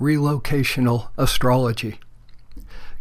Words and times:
relocational 0.00 1.08
astrology. 1.16 1.98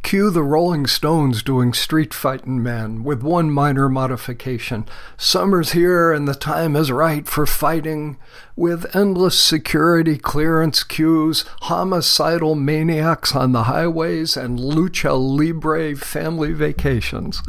Cue 0.04 0.30
the 0.30 0.44
Rolling 0.44 0.88
Stones 0.88 1.44
doing 1.44 1.74
Street 1.74 2.14
Fightin' 2.14 2.64
Man 2.64 3.04
with 3.04 3.24
one 3.24 3.52
minor 3.52 3.90
modification. 3.90 4.86
Summer's 5.18 5.74
here 5.74 6.14
and 6.14 6.28
the 6.28 6.34
time 6.34 6.78
is 6.78 6.92
right 6.92 7.28
for 7.28 7.46
fighting. 7.46 8.18
With 8.56 8.96
endless 8.96 9.38
security 9.38 10.18
clearance 10.18 10.84
queues, 10.84 11.44
homicidal 11.64 12.56
maniacs 12.56 13.36
on 13.36 13.52
the 13.52 13.64
highways, 13.64 14.38
and 14.38 14.58
lucha 14.58 15.18
libre 15.18 15.94
family 15.96 16.54
vacations. 16.54 17.42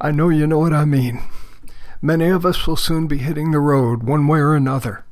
I 0.00 0.10
know 0.10 0.28
you 0.28 0.48
know 0.48 0.58
what 0.58 0.72
I 0.72 0.84
mean. 0.84 1.22
Many 2.02 2.30
of 2.30 2.44
us 2.44 2.66
will 2.66 2.76
soon 2.76 3.06
be 3.06 3.18
hitting 3.18 3.52
the 3.52 3.60
road 3.60 4.02
one 4.02 4.26
way 4.26 4.40
or 4.40 4.56
another. 4.56 5.04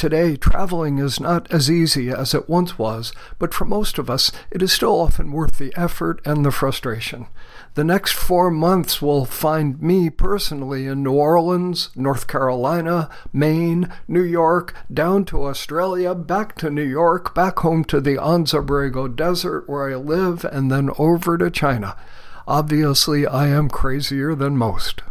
Today, 0.00 0.34
traveling 0.34 0.96
is 0.96 1.20
not 1.20 1.46
as 1.52 1.70
easy 1.70 2.08
as 2.08 2.32
it 2.32 2.48
once 2.48 2.78
was, 2.78 3.12
but 3.38 3.52
for 3.52 3.66
most 3.66 3.98
of 3.98 4.08
us, 4.08 4.32
it 4.50 4.62
is 4.62 4.72
still 4.72 4.98
often 4.98 5.30
worth 5.30 5.58
the 5.58 5.74
effort 5.76 6.22
and 6.24 6.42
the 6.42 6.50
frustration. 6.50 7.26
The 7.74 7.84
next 7.84 8.14
four 8.14 8.50
months 8.50 9.02
will 9.02 9.26
find 9.26 9.78
me 9.82 10.08
personally 10.08 10.86
in 10.86 11.02
New 11.02 11.12
Orleans, 11.12 11.90
North 11.94 12.26
Carolina, 12.26 13.10
Maine, 13.30 13.92
New 14.08 14.22
York, 14.22 14.74
down 14.90 15.26
to 15.26 15.44
Australia, 15.44 16.14
back 16.14 16.56
to 16.56 16.70
New 16.70 16.82
York, 16.82 17.34
back 17.34 17.58
home 17.58 17.84
to 17.84 18.00
the 18.00 18.16
Anza 18.16 18.64
Borrego 18.64 19.14
Desert 19.14 19.68
where 19.68 19.90
I 19.90 19.96
live, 19.96 20.46
and 20.46 20.72
then 20.72 20.88
over 20.96 21.36
to 21.36 21.50
China. 21.50 21.94
Obviously, 22.48 23.26
I 23.26 23.48
am 23.48 23.68
crazier 23.68 24.34
than 24.34 24.56
most. 24.56 25.02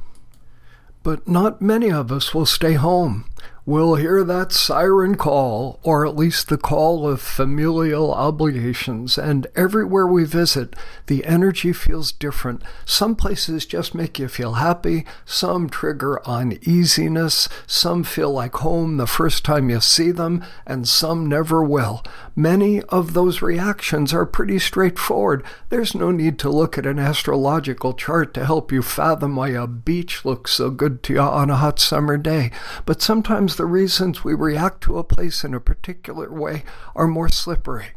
But 1.04 1.28
not 1.28 1.62
many 1.62 1.92
of 1.92 2.12
us 2.12 2.34
will 2.34 2.48
stay 2.48 2.74
home 2.74 3.26
will 3.70 3.94
hear 3.94 4.24
that 4.24 4.52
siren 4.52 5.14
call, 5.14 5.80
or 5.84 6.04
at 6.04 6.16
least 6.16 6.50
the 6.50 6.58
call 6.58 7.08
of 7.08 7.22
familial 7.22 8.12
obligations, 8.12 9.16
and 9.16 9.46
everywhere 9.56 10.08
we 10.08 10.24
visit, 10.24 10.76
the 11.06 11.24
energy 11.24 11.72
feels 11.72 12.12
different. 12.12 12.64
Some 12.84 13.16
places 13.16 13.68
just 13.68 13.94
make 13.94 14.18
you 14.18 14.28
feel 14.28 14.54
happy, 14.54 15.06
some 15.24 15.70
trigger 15.70 16.20
uneasiness, 16.28 17.48
some 17.68 18.04
feel 18.04 18.32
like 18.32 18.56
home 18.56 18.98
the 18.98 19.06
first 19.06 19.46
time 19.46 19.70
you 19.70 19.82
see 19.82 20.10
them, 20.10 20.44
and 20.66 20.88
some 20.88 21.28
never 21.28 21.64
will. 21.64 22.04
Many 22.36 22.82
of 22.84 23.14
those 23.14 23.44
reactions 23.44 24.14
are 24.16 24.26
pretty 24.26 24.58
straightforward. 24.58 25.44
There's 25.70 25.94
no 25.94 26.10
need 26.10 26.40
to 26.40 26.50
look 26.50 26.80
at 26.80 26.88
an 26.88 26.98
astrological 26.98 27.94
chart 27.94 28.34
to 28.34 28.46
help 28.46 28.72
you 28.72 28.82
fathom 28.82 29.36
why 29.36 29.50
a 29.50 29.68
beach 29.68 30.26
looks 30.26 30.54
so 30.54 30.72
good 30.72 31.04
to 31.04 31.14
you 31.14 31.20
on 31.20 31.52
a 31.52 31.58
hot 31.58 31.80
summer 31.80 32.18
day, 32.18 32.50
but 32.88 33.04
sometimes 33.04 33.59
the 33.60 33.66
reasons 33.66 34.24
we 34.24 34.34
react 34.34 34.80
to 34.80 34.98
a 34.98 35.04
place 35.04 35.44
in 35.44 35.54
a 35.54 35.60
particular 35.60 36.32
way 36.32 36.64
are 36.96 37.08
more 37.08 37.28
slippery. 37.28 37.88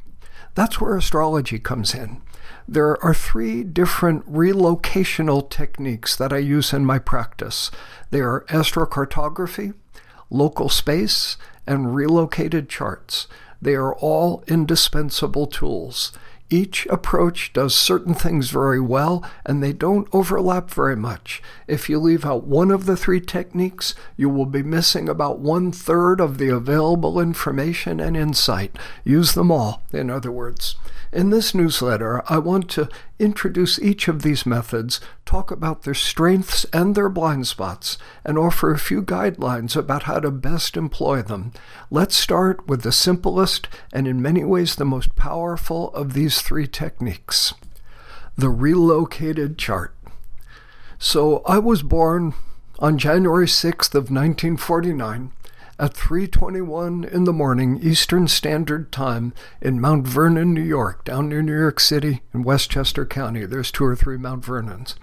That's 0.56 0.80
where 0.80 0.96
astrology 0.96 1.60
comes 1.60 1.94
in. 1.94 2.20
There 2.66 3.00
are 3.00 3.14
three 3.14 3.62
different 3.62 4.28
relocational 4.28 5.48
techniques 5.48 6.16
that 6.16 6.33
I 6.33 6.38
use 6.38 6.72
in 6.72 6.84
my 6.84 6.98
practice. 6.98 7.70
They 8.10 8.18
are 8.18 8.44
astrocartography, 8.48 9.74
local 10.30 10.68
space, 10.68 11.36
and 11.64 11.94
relocated 11.94 12.68
charts. 12.68 13.28
They 13.60 13.77
are 13.77 13.94
all 13.94 14.42
indispensable 14.48 15.46
tools. 15.46 16.10
Each 16.53 16.84
approach 16.91 17.55
does 17.55 17.75
certain 17.75 18.12
things 18.12 18.50
very 18.50 18.78
well, 18.78 19.25
and 19.47 19.62
they 19.62 19.72
don't 19.72 20.06
overlap 20.12 20.69
very 20.69 20.95
much. 20.95 21.42
If 21.67 21.89
you 21.89 21.98
leave 21.98 22.27
out 22.27 22.45
one 22.45 22.70
of 22.70 22.84
the 22.84 22.95
three 22.95 23.22
techniques, 23.22 23.95
you 24.19 24.28
will 24.28 24.45
be 24.45 24.62
missing 24.62 25.08
about 25.08 25.39
one 25.39 25.73
third 25.73 26.20
of 26.20 26.36
the 26.36 26.50
available 26.50 27.19
information 27.19 28.00
and 28.00 28.19
insight. 28.19 28.77
Use 29.03 29.33
them 29.33 29.50
all, 29.50 29.83
in 29.95 30.11
other 30.11 30.30
words. 30.30 30.77
In 31.12 31.28
this 31.28 31.55
newsletter, 31.55 32.22
I 32.27 32.38
want 32.38 32.70
to 32.70 32.88
introduce 33.18 33.78
each 33.78 34.08
of 34.08 34.22
these 34.22 34.46
methods, 34.46 34.98
talk 35.27 35.50
about 35.50 35.82
their 35.82 35.92
strengths 35.92 36.64
and 36.73 36.95
their 36.95 37.11
blind 37.11 37.46
spots, 37.46 37.98
and 38.24 38.39
offer 38.39 38.73
a 38.73 38.78
few 38.78 39.02
guidelines 39.02 39.77
about 39.77 40.05
how 40.05 40.20
to 40.20 40.30
best 40.30 40.74
employ 40.74 41.20
them. 41.20 41.52
Let's 41.90 42.17
start 42.17 42.67
with 42.67 42.80
the 42.80 42.92
simplest 42.92 43.68
and 43.92 44.08
in 44.08 44.23
many 44.23 44.42
ways 44.42 44.74
the 44.74 44.86
most 44.86 45.14
powerful 45.14 45.92
of 45.92 46.14
these 46.14 46.40
three 46.40 46.67
techniques 46.67 47.52
the 48.34 48.48
relocated 48.48 49.58
chart. 49.58 49.94
So 50.98 51.42
I 51.44 51.58
was 51.58 51.83
born 51.83 52.33
on 52.79 52.96
January 52.96 53.46
6th 53.46 53.94
of 53.94 54.11
1949 54.11 55.33
at 55.78 55.94
3:21 55.94 57.05
in 57.05 57.24
the 57.24 57.33
morning 57.33 57.78
Eastern 57.83 58.28
Standard 58.28 58.92
Time 58.92 59.33
in 59.60 59.80
Mount 59.80 60.06
Vernon, 60.06 60.52
New 60.52 60.62
York, 60.62 61.05
down 61.05 61.28
near 61.28 61.42
New 61.42 61.58
York 61.58 61.80
City 61.80 62.22
in 62.34 62.42
Westchester 62.42 63.06
County. 63.06 63.46
There's 63.46 63.70
two 63.70 63.84
or 63.84 63.96
three 63.96 64.16
Mount 64.16 64.44
Vernons. 64.44 64.94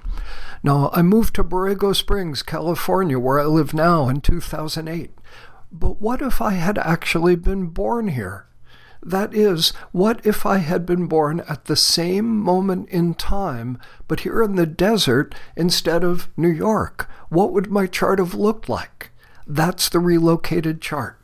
Now, 0.64 0.90
I 0.94 1.02
moved 1.02 1.36
to 1.36 1.44
Borrego 1.44 1.96
Springs, 1.96 2.44
California, 2.44 3.18
where 3.18 3.40
I 3.40 3.46
live 3.46 3.74
now 3.74 4.10
in 4.10 4.22
2008. 4.22 5.12
But 5.72 6.02
what 6.02 6.22
if 6.22 6.42
I 6.42 6.54
had 6.54 6.78
actually 6.78 7.36
been 7.36 7.68
born 7.68 8.10
here? 8.10 8.46
That 9.02 9.34
is, 9.34 9.70
what 9.92 10.26
if 10.26 10.46
I 10.46 10.58
had 10.58 10.86
been 10.86 11.08
born 11.08 11.40
at 11.48 11.66
the 11.66 11.78
same 11.78 12.38
moment 12.38 12.90
in 12.90 13.14
time, 13.14 13.78
but 14.08 14.22
here 14.22 14.44
in 14.44 14.56
the 14.56 14.66
desert 14.66 15.34
instead 15.56 16.04
of 16.04 16.28
New 16.36 16.50
York? 16.50 17.10
What 17.30 17.54
would 17.54 17.72
my 17.72 17.88
chart 17.88 18.20
have 18.20 18.34
looked 18.34 18.68
like? 18.68 19.12
That's 19.52 19.90
the 19.90 20.00
relocated 20.00 20.80
chart. 20.80 21.20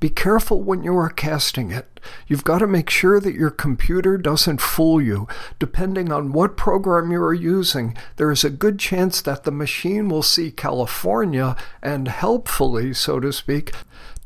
Be 0.00 0.08
careful 0.08 0.62
when 0.62 0.82
you 0.82 0.96
are 0.98 1.08
casting 1.08 1.70
it. 1.70 2.00
You've 2.26 2.42
got 2.42 2.58
to 2.58 2.66
make 2.66 2.90
sure 2.90 3.20
that 3.20 3.36
your 3.36 3.50
computer 3.50 4.18
doesn't 4.18 4.60
fool 4.60 5.00
you. 5.00 5.28
Depending 5.60 6.10
on 6.10 6.32
what 6.32 6.56
program 6.56 7.12
you 7.12 7.22
are 7.22 7.32
using, 7.32 7.96
there 8.16 8.32
is 8.32 8.42
a 8.42 8.50
good 8.50 8.80
chance 8.80 9.22
that 9.22 9.44
the 9.44 9.52
machine 9.52 10.08
will 10.08 10.24
see 10.24 10.50
California 10.50 11.54
and 11.80 12.08
helpfully, 12.08 12.92
so 12.92 13.20
to 13.20 13.32
speak, 13.32 13.72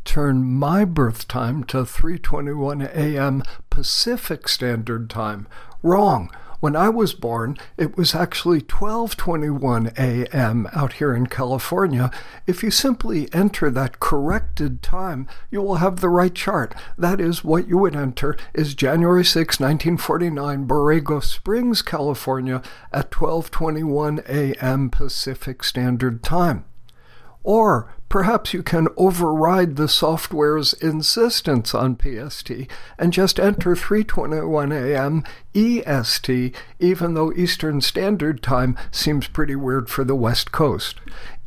turn 0.04 0.42
my 0.42 0.86
birth 0.86 1.28
time 1.28 1.62
to 1.64 1.84
3:21 1.84 2.88
a.m. 2.94 3.42
Pacific 3.68 4.48
Standard 4.48 5.10
Time. 5.10 5.46
Wrong. 5.82 6.30
When 6.60 6.76
I 6.76 6.90
was 6.90 7.14
born, 7.14 7.56
it 7.78 7.96
was 7.96 8.14
actually 8.14 8.60
12:21 8.60 9.98
a.m. 9.98 10.68
out 10.74 10.92
here 10.94 11.14
in 11.14 11.26
California. 11.26 12.10
If 12.46 12.62
you 12.62 12.70
simply 12.70 13.32
enter 13.32 13.70
that 13.70 13.98
corrected 13.98 14.82
time, 14.82 15.26
you 15.50 15.62
will 15.62 15.76
have 15.76 16.00
the 16.00 16.10
right 16.10 16.34
chart. 16.34 16.74
That 16.98 17.18
is 17.18 17.42
what 17.42 17.66
you 17.66 17.78
would 17.78 17.96
enter 17.96 18.36
is 18.52 18.74
January 18.74 19.24
6, 19.24 19.58
1949, 19.58 20.66
Borrego 20.66 21.24
Springs, 21.24 21.80
California 21.80 22.60
at 22.92 23.10
12:21 23.10 24.18
a.m. 24.28 24.90
Pacific 24.90 25.64
Standard 25.64 26.22
Time. 26.22 26.66
Or 27.42 27.94
perhaps 28.10 28.52
you 28.52 28.62
can 28.62 28.88
override 28.96 29.76
the 29.76 29.88
software's 29.88 30.74
insistence 30.74 31.74
on 31.74 31.96
PST 31.96 32.50
and 32.98 33.12
just 33.12 33.40
enter 33.40 33.74
3:21 33.74 34.74
a.m. 34.74 35.24
EST 35.54 36.54
even 36.78 37.14
though 37.14 37.32
Eastern 37.32 37.80
Standard 37.80 38.42
Time 38.42 38.76
seems 38.90 39.28
pretty 39.28 39.56
weird 39.56 39.88
for 39.88 40.04
the 40.04 40.16
West 40.16 40.52
Coast. 40.52 40.96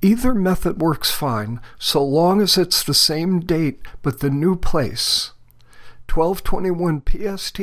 Either 0.02 0.34
method 0.34 0.82
works 0.82 1.12
fine 1.12 1.60
so 1.78 2.04
long 2.04 2.42
as 2.42 2.58
it's 2.58 2.82
the 2.82 2.94
same 2.94 3.42
date 3.42 3.80
but 4.02 4.22
the 4.22 4.32
new 4.32 4.56
place. 4.56 5.34
1221 6.12 7.04
PST 7.06 7.60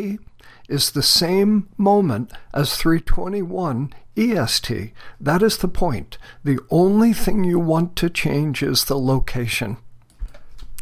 is 0.69 0.91
the 0.93 1.03
same 1.03 1.69
moment 1.77 2.33
as 2.53 2.77
321 2.77 3.93
EST. 4.21 4.93
That 5.19 5.43
is 5.43 5.59
the 5.59 5.69
point. 5.69 6.19
The 6.45 6.59
only 6.71 7.13
thing 7.13 7.45
you 7.45 7.59
want 7.59 7.97
to 7.97 8.11
change 8.11 8.63
is 8.63 8.85
the 8.85 8.99
location. 8.99 9.79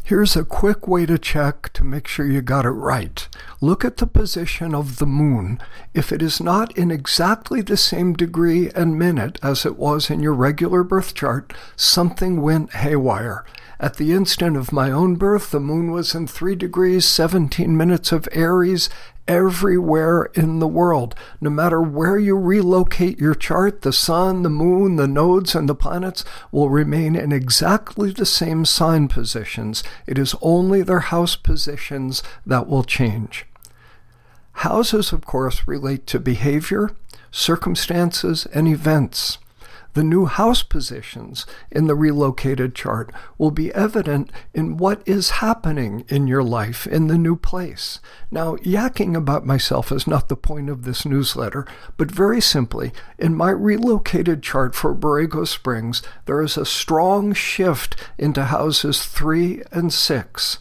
Here's 0.09 0.35
a 0.35 0.43
quick 0.43 0.87
way 0.87 1.05
to 1.05 1.19
check 1.19 1.71
to 1.73 1.83
make 1.83 2.07
sure 2.07 2.25
you 2.25 2.41
got 2.41 2.65
it 2.65 2.71
right. 2.71 3.27
Look 3.61 3.85
at 3.85 3.97
the 3.97 4.07
position 4.07 4.73
of 4.73 4.97
the 4.97 5.05
moon. 5.05 5.59
If 5.93 6.11
it 6.11 6.23
is 6.23 6.41
not 6.41 6.75
in 6.75 6.89
exactly 6.89 7.61
the 7.61 7.77
same 7.77 8.13
degree 8.13 8.71
and 8.71 8.97
minute 8.97 9.37
as 9.43 9.67
it 9.67 9.77
was 9.77 10.09
in 10.09 10.19
your 10.19 10.33
regular 10.33 10.83
birth 10.83 11.13
chart, 11.13 11.53
something 11.75 12.41
went 12.41 12.73
haywire. 12.73 13.45
At 13.79 13.97
the 13.97 14.11
instant 14.11 14.57
of 14.57 14.73
my 14.73 14.89
own 14.89 15.15
birth, 15.15 15.51
the 15.51 15.59
moon 15.59 15.91
was 15.91 16.15
in 16.15 16.25
3 16.25 16.55
degrees 16.55 17.05
17 17.05 17.77
minutes 17.77 18.11
of 18.11 18.27
Aries 18.31 18.89
everywhere 19.29 20.23
in 20.33 20.57
the 20.57 20.67
world. 20.67 21.13
No 21.39 21.51
matter 21.51 21.79
where 21.79 22.17
you 22.17 22.35
relocate 22.35 23.19
your 23.19 23.35
chart, 23.35 23.83
the 23.83 23.93
sun, 23.93 24.41
the 24.41 24.49
moon, 24.49 24.95
the 24.95 25.07
nodes, 25.07 25.53
and 25.53 25.69
the 25.69 25.75
planets 25.75 26.25
will 26.51 26.69
remain 26.69 27.15
in 27.15 27.31
exactly 27.31 28.11
the 28.11 28.25
same 28.25 28.65
sign 28.65 29.07
positions. 29.07 29.83
It 30.07 30.17
is 30.17 30.35
only 30.41 30.81
their 30.81 30.99
house 30.99 31.35
positions 31.35 32.23
that 32.45 32.67
will 32.67 32.83
change. 32.83 33.45
Houses, 34.53 35.13
of 35.13 35.25
course, 35.25 35.67
relate 35.67 36.07
to 36.07 36.19
behavior, 36.19 36.89
circumstances, 37.31 38.47
and 38.47 38.67
events. 38.67 39.37
The 39.93 40.03
new 40.03 40.25
house 40.25 40.61
positions 40.61 41.45
in 41.71 41.87
the 41.87 41.95
relocated 41.95 42.75
chart 42.75 43.11
will 43.37 43.51
be 43.51 43.73
evident 43.73 44.31
in 44.53 44.77
what 44.77 45.01
is 45.05 45.29
happening 45.41 46.05
in 46.07 46.27
your 46.27 46.43
life 46.43 46.85
in 46.85 47.07
the 47.07 47.17
new 47.17 47.35
place. 47.35 47.99
Now, 48.29 48.55
yakking 48.57 49.15
about 49.15 49.45
myself 49.45 49.91
is 49.91 50.05
not 50.05 50.29
the 50.29 50.35
point 50.35 50.69
of 50.69 50.83
this 50.83 51.05
newsletter, 51.05 51.65
but 51.97 52.11
very 52.11 52.41
simply, 52.41 52.91
in 53.17 53.35
my 53.35 53.49
relocated 53.49 54.43
chart 54.43 54.75
for 54.75 54.93
Borrego 54.93 55.47
Springs, 55.47 56.01
there 56.25 56.41
is 56.41 56.55
a 56.57 56.65
strong 56.65 57.33
shift 57.33 57.95
into 58.17 58.45
houses 58.45 59.05
three 59.05 59.63
and 59.71 59.91
six 59.91 60.59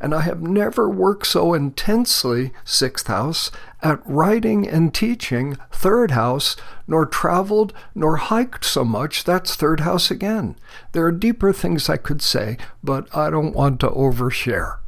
and 0.00 0.14
I 0.14 0.20
have 0.22 0.42
never 0.42 0.88
worked 0.88 1.26
so 1.26 1.54
intensely, 1.54 2.52
sixth 2.64 3.06
house, 3.06 3.50
at 3.82 4.00
writing 4.04 4.68
and 4.68 4.94
teaching, 4.94 5.56
third 5.72 6.12
house, 6.12 6.56
nor 6.86 7.06
traveled 7.06 7.72
nor 7.94 8.16
hiked 8.16 8.64
so 8.64 8.84
much, 8.84 9.24
that's 9.24 9.56
third 9.56 9.80
house 9.80 10.10
again. 10.10 10.56
There 10.92 11.04
are 11.04 11.12
deeper 11.12 11.52
things 11.52 11.88
I 11.88 11.96
could 11.96 12.22
say, 12.22 12.56
but 12.82 13.14
I 13.16 13.30
don't 13.30 13.54
want 13.54 13.80
to 13.80 13.90
overshare. 13.90 14.78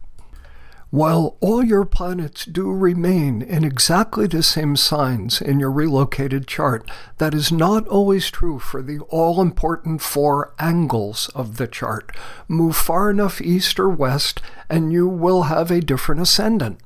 While 0.90 1.36
all 1.40 1.62
your 1.62 1.84
planets 1.84 2.44
do 2.44 2.68
remain 2.72 3.42
in 3.42 3.62
exactly 3.62 4.26
the 4.26 4.42
same 4.42 4.74
signs 4.74 5.40
in 5.40 5.60
your 5.60 5.70
relocated 5.70 6.48
chart, 6.48 6.90
that 7.18 7.32
is 7.32 7.52
not 7.52 7.86
always 7.86 8.28
true 8.28 8.58
for 8.58 8.82
the 8.82 8.98
all 9.08 9.40
important 9.40 10.02
four 10.02 10.52
angles 10.58 11.30
of 11.32 11.58
the 11.58 11.68
chart. 11.68 12.10
Move 12.48 12.74
far 12.74 13.08
enough 13.08 13.40
east 13.40 13.78
or 13.78 13.88
west, 13.88 14.42
and 14.68 14.92
you 14.92 15.06
will 15.06 15.44
have 15.44 15.70
a 15.70 15.80
different 15.80 16.22
ascendant. 16.22 16.80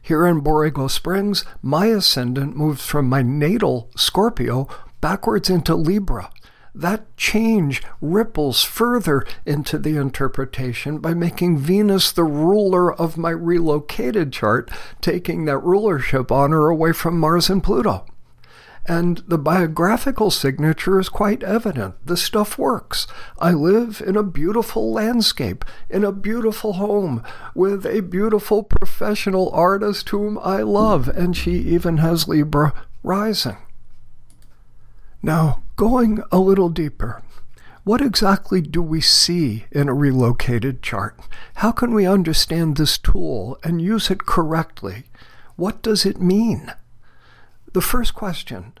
Here 0.00 0.26
in 0.26 0.40
Borrego 0.40 0.90
Springs, 0.90 1.44
my 1.60 1.86
ascendant 1.86 2.56
moves 2.56 2.86
from 2.86 3.10
my 3.10 3.20
natal 3.20 3.90
Scorpio 3.94 4.68
backwards 5.02 5.50
into 5.50 5.74
Libra 5.74 6.30
that 6.74 7.16
change 7.16 7.82
ripples 8.00 8.64
further 8.64 9.24
into 9.46 9.78
the 9.78 9.96
interpretation 9.96 10.98
by 10.98 11.14
making 11.14 11.58
Venus 11.58 12.10
the 12.10 12.24
ruler 12.24 12.92
of 12.92 13.16
my 13.16 13.30
relocated 13.30 14.32
chart, 14.32 14.70
taking 15.00 15.44
that 15.44 15.58
rulership 15.58 16.32
honor 16.32 16.68
away 16.68 16.92
from 16.92 17.18
Mars 17.18 17.48
and 17.48 17.62
Pluto. 17.62 18.04
And 18.86 19.22
the 19.26 19.38
biographical 19.38 20.30
signature 20.30 21.00
is 21.00 21.08
quite 21.08 21.42
evident. 21.42 21.94
The 22.04 22.18
stuff 22.18 22.58
works. 22.58 23.06
I 23.38 23.52
live 23.52 24.02
in 24.06 24.14
a 24.14 24.22
beautiful 24.22 24.92
landscape, 24.92 25.64
in 25.88 26.04
a 26.04 26.12
beautiful 26.12 26.74
home, 26.74 27.22
with 27.54 27.86
a 27.86 28.02
beautiful 28.02 28.62
professional 28.62 29.50
artist 29.52 30.10
whom 30.10 30.38
I 30.38 30.60
love, 30.60 31.08
and 31.08 31.34
she 31.34 31.52
even 31.52 31.96
has 31.98 32.28
Libra 32.28 32.74
rising. 33.02 33.56
Now, 35.22 35.63
going 35.76 36.22
a 36.30 36.38
little 36.38 36.68
deeper, 36.68 37.22
what 37.84 38.00
exactly 38.00 38.60
do 38.60 38.80
we 38.80 39.00
see 39.00 39.66
in 39.70 39.88
a 39.88 39.94
relocated 39.94 40.82
chart? 40.82 41.18
How 41.56 41.70
can 41.70 41.92
we 41.92 42.06
understand 42.06 42.76
this 42.76 42.96
tool 42.96 43.58
and 43.62 43.82
use 43.82 44.10
it 44.10 44.24
correctly? 44.24 45.04
What 45.56 45.82
does 45.82 46.06
it 46.06 46.20
mean? 46.20 46.72
The 47.72 47.82
first 47.82 48.14
question 48.14 48.72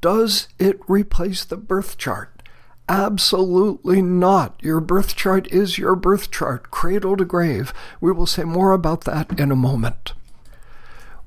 Does 0.00 0.48
it 0.58 0.80
replace 0.88 1.44
the 1.44 1.56
birth 1.56 1.98
chart? 1.98 2.42
Absolutely 2.88 4.00
not. 4.00 4.58
Your 4.62 4.80
birth 4.80 5.14
chart 5.14 5.46
is 5.52 5.78
your 5.78 5.94
birth 5.94 6.30
chart, 6.30 6.70
cradle 6.70 7.16
to 7.18 7.24
grave. 7.24 7.72
We 8.00 8.10
will 8.10 8.26
say 8.26 8.44
more 8.44 8.72
about 8.72 9.04
that 9.04 9.38
in 9.38 9.52
a 9.52 9.56
moment. 9.56 10.14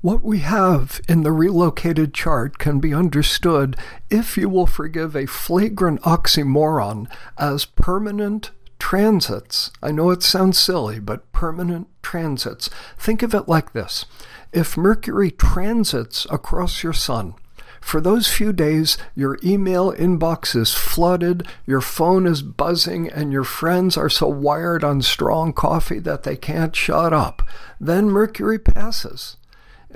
What 0.02 0.24
we 0.24 0.40
have 0.40 1.00
in 1.08 1.22
the 1.22 1.30
relocated 1.30 2.12
chart 2.12 2.58
can 2.58 2.80
be 2.80 2.92
understood 2.92 3.76
if 4.10 4.36
you 4.36 4.48
will 4.48 4.66
forgive 4.66 5.14
a 5.14 5.26
flagrant 5.26 6.02
oxymoron 6.02 7.06
as 7.38 7.66
permanent 7.66 8.50
transits. 8.80 9.70
I 9.80 9.92
know 9.92 10.10
it 10.10 10.24
sounds 10.24 10.58
silly, 10.58 10.98
but 10.98 11.30
permanent 11.30 11.86
transits. 12.02 12.68
Think 12.98 13.22
of 13.22 13.32
it 13.32 13.46
like 13.46 13.74
this 13.74 14.04
if 14.52 14.76
Mercury 14.76 15.30
transits 15.30 16.26
across 16.30 16.82
your 16.82 16.92
sun, 16.92 17.36
for 17.80 18.00
those 18.00 18.26
few 18.26 18.52
days, 18.52 18.98
your 19.14 19.38
email 19.44 19.92
inbox 19.92 20.56
is 20.56 20.74
flooded, 20.74 21.46
your 21.64 21.80
phone 21.80 22.26
is 22.26 22.42
buzzing, 22.42 23.08
and 23.08 23.32
your 23.32 23.44
friends 23.44 23.96
are 23.96 24.08
so 24.08 24.26
wired 24.26 24.82
on 24.82 25.02
strong 25.02 25.52
coffee 25.52 26.00
that 26.00 26.24
they 26.24 26.36
can't 26.36 26.74
shut 26.74 27.12
up. 27.12 27.42
Then 27.80 28.10
Mercury 28.10 28.58
passes. 28.58 29.36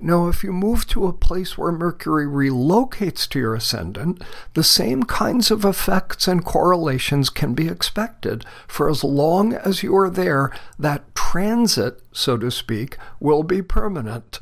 Now, 0.03 0.29
if 0.29 0.45
you 0.45 0.53
move 0.53 0.87
to 0.89 1.07
a 1.07 1.13
place 1.13 1.57
where 1.57 1.73
Mercury 1.73 2.27
relocates 2.27 3.27
to 3.31 3.39
your 3.39 3.55
ascendant, 3.55 4.23
the 4.55 4.63
same 4.63 5.05
kinds 5.05 5.51
of 5.51 5.65
effects 5.65 6.29
and 6.29 6.45
correlations 6.45 7.31
can 7.31 7.55
be 7.55 7.69
expected. 7.69 8.45
For 8.69 8.91
as 8.91 9.03
long 9.03 9.55
as 9.55 9.83
you 9.83 9.97
are 9.97 10.11
there, 10.11 10.51
that 10.79 11.15
transit, 11.15 12.03
so 12.13 12.37
to 12.37 12.51
speak, 12.51 12.99
will 13.21 13.43
be 13.43 13.63
permanent. 13.63 14.41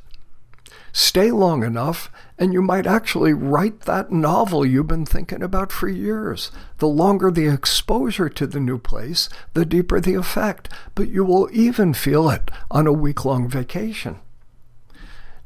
Stay 0.93 1.33
long 1.33 1.65
enough, 1.65 2.11
and 2.39 2.53
you 2.53 2.63
might 2.63 2.87
actually 2.87 3.33
write 3.33 3.81
that 3.81 4.13
novel 4.13 4.65
you've 4.65 4.87
been 4.87 5.05
thinking 5.07 5.43
about 5.43 5.73
for 5.73 5.89
years. 5.89 6.53
The 6.79 6.87
longer 6.87 7.33
the 7.33 7.49
exposure 7.49 8.29
to 8.29 8.47
the 8.47 8.61
new 8.61 8.79
place, 8.79 9.29
the 9.55 9.65
deeper 9.65 10.01
the 10.01 10.15
effect, 10.15 10.69
but 10.95 11.09
you 11.09 11.25
will 11.25 11.49
even 11.53 11.95
feel 11.95 12.31
it 12.31 12.51
on 12.71 12.87
a 12.87 12.93
week 12.93 13.25
long 13.25 13.49
vacation. 13.49 14.21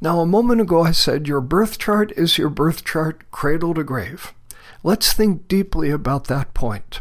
Now, 0.00 0.20
a 0.20 0.26
moment 0.26 0.60
ago 0.60 0.82
I 0.82 0.92
said 0.92 1.26
your 1.26 1.40
birth 1.40 1.78
chart 1.78 2.12
is 2.12 2.38
your 2.38 2.50
birth 2.50 2.84
chart 2.84 3.28
cradle 3.32 3.74
to 3.74 3.82
grave. 3.82 4.32
Let's 4.84 5.12
think 5.12 5.48
deeply 5.48 5.90
about 5.90 6.26
that 6.26 6.54
point. 6.54 7.00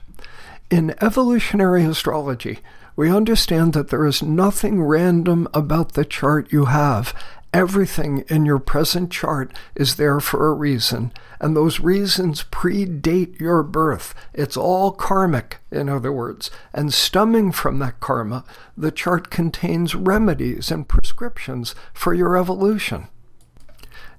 In 0.71 0.95
evolutionary 0.99 1.85
astrology, 1.85 2.59
we 2.95 3.11
understand 3.11 3.73
that 3.73 3.89
there 3.89 4.07
is 4.07 4.23
nothing 4.23 4.81
random 4.81 5.47
about 5.53 5.93
the 5.93 6.05
chart 6.05 6.51
you 6.51 6.65
have, 6.65 7.13
Everything 7.53 8.25
in 8.27 8.45
your 8.45 8.59
present 8.59 9.09
chart 9.09 9.53
is 9.73 9.95
there 9.95 10.19
for 10.19 10.47
a 10.47 10.53
reason, 10.53 11.13
and 11.39 11.55
those 11.55 11.79
reasons 11.79 12.43
predate 12.43 13.39
your 13.39 13.63
birth. 13.63 14.13
It's 14.33 14.57
all 14.57 14.91
karmic, 14.91 15.59
in 15.71 15.87
other 15.87 16.11
words, 16.11 16.51
and 16.73 16.93
stemming 16.93 17.53
from 17.53 17.79
that 17.79 17.99
karma, 17.99 18.43
the 18.75 18.91
chart 18.91 19.29
contains 19.29 19.95
remedies 19.95 20.71
and 20.71 20.87
prescriptions 20.87 21.73
for 21.93 22.13
your 22.13 22.37
evolution. 22.37 23.07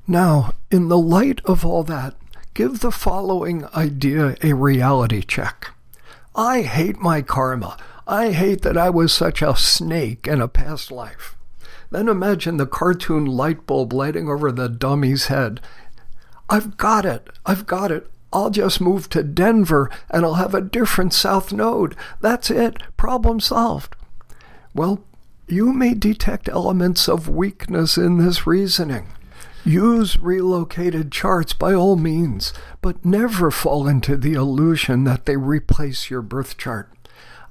Now, 0.07 0.55
in 0.71 0.89
the 0.89 0.99
light 0.99 1.41
of 1.45 1.67
all 1.67 1.85
that, 1.85 2.15
give 2.55 2.81
the 2.81 2.91
following 2.91 3.67
idea 3.75 4.37
a 4.43 4.55
reality 4.55 5.23
check. 5.23 5.73
I 6.35 6.63
hate 6.63 6.99
my 6.99 7.21
karma. 7.21 7.77
I 8.07 8.31
hate 8.31 8.63
that 8.63 8.79
I 8.79 8.89
was 8.89 9.13
such 9.13 9.43
a 9.43 9.55
snake 9.55 10.27
in 10.27 10.41
a 10.41 10.49
past 10.49 10.91
life. 10.91 11.37
Then 11.91 12.09
imagine 12.09 12.57
the 12.57 12.67
cartoon 12.67 13.25
light 13.25 13.67
bulb 13.67 13.93
lighting 13.93 14.29
over 14.29 14.53
the 14.53 14.69
dummy's 14.69 15.27
head. 15.27 15.61
I've 16.49 16.77
got 16.77 17.05
it. 17.05 17.29
I've 17.47 17.67
got 17.67 17.91
it. 17.91 18.11
I'll 18.33 18.51
just 18.51 18.81
move 18.81 19.09
to 19.11 19.23
Denver 19.23 19.91
and 20.11 20.25
I'll 20.25 20.35
have 20.35 20.55
a 20.55 20.61
different 20.61 21.15
South 21.15 21.53
Node. 21.53 21.97
That's 22.21 22.51
it. 22.51 22.83
Problem 22.97 23.41
solved. 23.41 23.97
Well, 24.75 25.03
you 25.47 25.73
may 25.73 25.95
detect 25.95 26.49
elements 26.49 27.09
of 27.09 27.29
weakness 27.29 27.97
in 27.97 28.19
this 28.19 28.47
reasoning. 28.47 29.09
Use 29.65 30.19
relocated 30.19 31.11
charts 31.11 31.53
by 31.53 31.75
all 31.75 31.97
means, 31.97 32.53
but 32.81 33.05
never 33.05 33.51
fall 33.51 33.89
into 33.89 34.17
the 34.17 34.35
illusion 34.35 35.05
that 35.05 35.27
they 35.27 35.37
replace 35.37 36.11
your 36.11 36.23
birth 36.23 36.57
chart. 36.59 36.91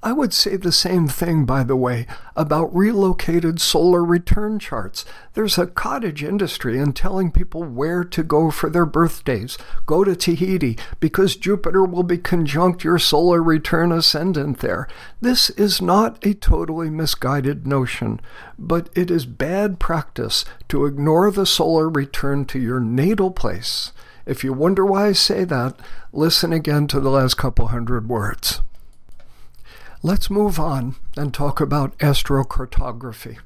I 0.04 0.14
would 0.14 0.32
say 0.32 0.56
the 0.56 0.72
same 0.72 1.08
thing, 1.08 1.46
by 1.46 1.64
the 1.64 1.76
way, 1.76 2.06
about 2.36 2.74
relocated 2.76 3.60
solar 3.60 4.04
return 4.04 4.60
charts. 4.60 5.06
There's 5.34 5.58
a 5.58 5.66
cottage 5.66 6.24
industry 6.24 6.78
in 6.78 6.94
telling 6.94 7.32
people 7.32 7.64
where 7.64 8.04
to 8.04 8.24
go 8.24 8.52
for 8.52 8.70
their 8.70 8.86
birthdays. 8.86 9.58
Go 9.88 10.04
to 10.04 10.16
Tahiti 10.16 10.78
because 11.00 11.36
Jupiter 11.36 11.84
will 11.84 12.04
be 12.04 12.20
conjunct 12.20 12.84
your 12.84 13.00
solar 13.00 13.42
return 13.42 13.92
ascendant 13.92 14.60
there. 14.60 14.88
This 15.20 15.50
is 15.52 15.82
not 15.82 16.24
a 16.26 16.36
totally 16.36 16.92
misguided 16.92 17.66
notion, 17.66 18.22
but 18.60 18.90
it 18.96 19.10
is 19.10 19.26
bad 19.26 19.80
practice 19.80 20.46
to 20.70 20.86
ignore 20.86 21.32
the 21.32 21.46
solar 21.46 21.90
return 21.90 22.46
to 22.46 22.60
your 22.60 22.80
natal 22.80 23.32
place. 23.32 23.92
If 24.28 24.44
you 24.44 24.54
wonder 24.54 24.86
why 24.86 25.08
I 25.08 25.12
say 25.14 25.44
that, 25.46 25.80
listen 26.12 26.54
again 26.54 26.88
to 26.88 27.00
the 27.00 27.10
last 27.10 27.36
couple 27.36 27.68
hundred 27.68 28.10
words. 28.10 28.62
Let's 30.08 30.30
move 30.30 30.58
on 30.58 30.96
and 31.18 31.34
talk 31.34 31.60
about 31.60 31.98
astrocartography. 31.98 33.40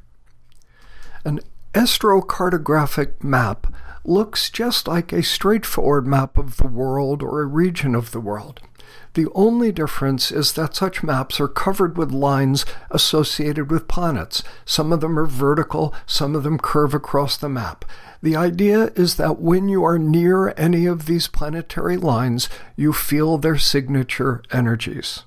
An 1.26 1.40
astrocartographic 1.74 3.24
map 3.24 3.74
looks 4.06 4.48
just 4.52 4.88
like 4.88 5.12
a 5.12 5.24
straightforward 5.24 6.06
map 6.06 6.38
of 6.38 6.58
the 6.58 6.68
world 6.68 7.24
or 7.24 7.42
a 7.42 7.48
region 7.48 7.96
of 7.96 8.12
the 8.12 8.20
world. 8.20 8.60
The 9.16 9.26
only 9.34 9.72
difference 9.72 10.32
is 10.32 10.54
that 10.54 10.76
such 10.76 11.02
maps 11.02 11.40
are 11.40 11.48
covered 11.48 11.98
with 11.98 12.12
lines 12.12 12.64
associated 12.92 13.72
with 13.72 13.88
planets. 13.88 14.44
Some 14.64 14.94
of 14.94 15.02
them 15.02 15.18
are 15.18 15.26
vertical, 15.26 15.96
some 16.06 16.36
of 16.36 16.44
them 16.44 16.60
curve 16.60 16.94
across 16.94 17.38
the 17.38 17.50
map. 17.50 17.86
The 18.22 18.36
idea 18.36 18.92
is 18.96 19.16
that 19.16 19.40
when 19.40 19.68
you 19.68 19.84
are 19.84 19.98
near 19.98 20.54
any 20.58 20.86
of 20.86 21.08
these 21.08 21.28
planetary 21.28 21.98
lines, 21.98 22.50
you 22.76 22.94
feel 22.94 23.40
their 23.40 23.58
signature 23.58 24.44
energies. 24.52 25.24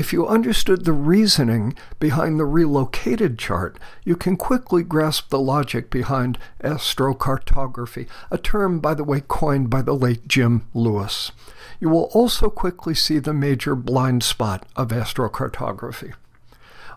If 0.00 0.14
you 0.14 0.26
understood 0.26 0.86
the 0.86 0.94
reasoning 0.94 1.74
behind 1.98 2.40
the 2.40 2.46
relocated 2.46 3.38
chart, 3.38 3.78
you 4.02 4.16
can 4.16 4.38
quickly 4.38 4.82
grasp 4.82 5.28
the 5.28 5.38
logic 5.38 5.90
behind 5.90 6.38
astrocartography, 6.64 8.08
a 8.30 8.38
term, 8.38 8.80
by 8.80 8.94
the 8.94 9.04
way, 9.04 9.20
coined 9.20 9.68
by 9.68 9.82
the 9.82 9.92
late 9.92 10.26
Jim 10.26 10.66
Lewis. 10.72 11.32
You 11.80 11.90
will 11.90 12.04
also 12.14 12.48
quickly 12.48 12.94
see 12.94 13.18
the 13.18 13.34
major 13.34 13.74
blind 13.76 14.22
spot 14.22 14.64
of 14.74 14.88
astrocartography. 14.88 16.14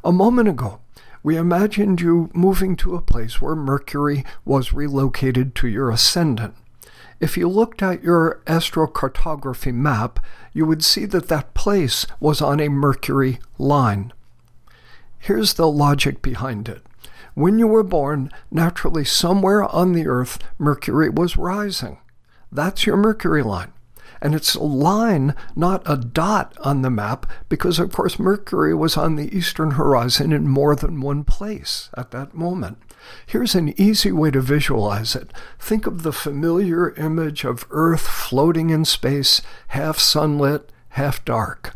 A 0.01 0.13
moment 0.13 0.47
ago, 0.47 0.79
we 1.23 1.35
imagined 1.35 1.99
you 1.99 2.29
moving 2.33 2.77
to 2.77 2.95
a 2.95 3.01
place 3.01 3.41
where 3.41 3.53
Mercury 3.53 4.23
was 4.45 4.71
relocated 4.71 5.55
to 5.55 5.67
your 5.67 5.91
ascendant. 5.91 6.55
If 7.19 7.37
you 7.37 7.47
looked 7.47 7.81
at 7.81 8.03
your 8.03 8.41
astrocartography 8.45 9.73
map, 9.73 10.19
you 10.53 10.65
would 10.65 10.83
see 10.83 11.05
that 11.05 11.27
that 11.27 11.53
place 11.53 12.05
was 12.19 12.41
on 12.41 12.59
a 12.59 12.69
Mercury 12.69 13.39
line. 13.57 14.13
Here's 15.19 15.53
the 15.53 15.67
logic 15.67 16.21
behind 16.21 16.69
it. 16.69 16.83
When 17.33 17.57
you 17.57 17.67
were 17.67 17.83
born, 17.83 18.31
naturally 18.51 19.05
somewhere 19.05 19.63
on 19.63 19.93
the 19.93 20.07
Earth, 20.07 20.37
Mercury 20.59 21.09
was 21.09 21.37
rising. 21.37 21.97
That's 22.51 22.85
your 22.85 22.97
Mercury 22.97 23.41
line. 23.41 23.72
And 24.23 24.33
it's 24.33 24.55
a 24.55 24.63
line, 24.63 25.35
not 25.53 25.83
a 25.85 25.97
dot 25.97 26.55
on 26.61 26.81
the 26.81 26.89
map, 26.89 27.29
because 27.49 27.77
of 27.77 27.91
course 27.91 28.17
Mercury 28.17 28.73
was 28.73 28.95
on 28.95 29.17
the 29.17 29.35
eastern 29.37 29.71
horizon 29.71 30.31
in 30.31 30.47
more 30.47 30.77
than 30.77 31.01
one 31.01 31.25
place 31.25 31.89
at 31.97 32.11
that 32.11 32.33
moment. 32.33 32.77
Here's 33.25 33.53
an 33.53 33.79
easy 33.79 34.13
way 34.13 34.31
to 34.31 34.39
visualize 34.39 35.13
it. 35.13 35.31
Think 35.59 35.85
of 35.85 36.03
the 36.03 36.13
familiar 36.13 36.93
image 36.95 37.43
of 37.43 37.65
Earth 37.69 38.07
floating 38.07 38.69
in 38.69 38.85
space, 38.85 39.41
half 39.67 39.99
sunlit, 39.99 40.71
half 40.91 41.25
dark. 41.25 41.75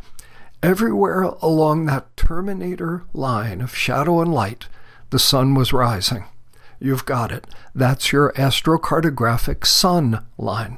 Everywhere 0.64 1.24
along 1.24 1.86
that 1.86 2.16
terminator 2.16 3.04
line 3.14 3.60
of 3.60 3.76
shadow 3.76 4.22
and 4.22 4.34
light, 4.34 4.70
the 5.10 5.20
sun 5.20 5.54
was 5.54 5.74
rising. 5.74 6.24
You've 6.80 7.06
got 7.06 7.34
it. 7.34 7.46
That's 7.76 8.14
your 8.14 8.32
astrocartographic 8.34 9.66
sun 9.66 10.24
line. 10.38 10.78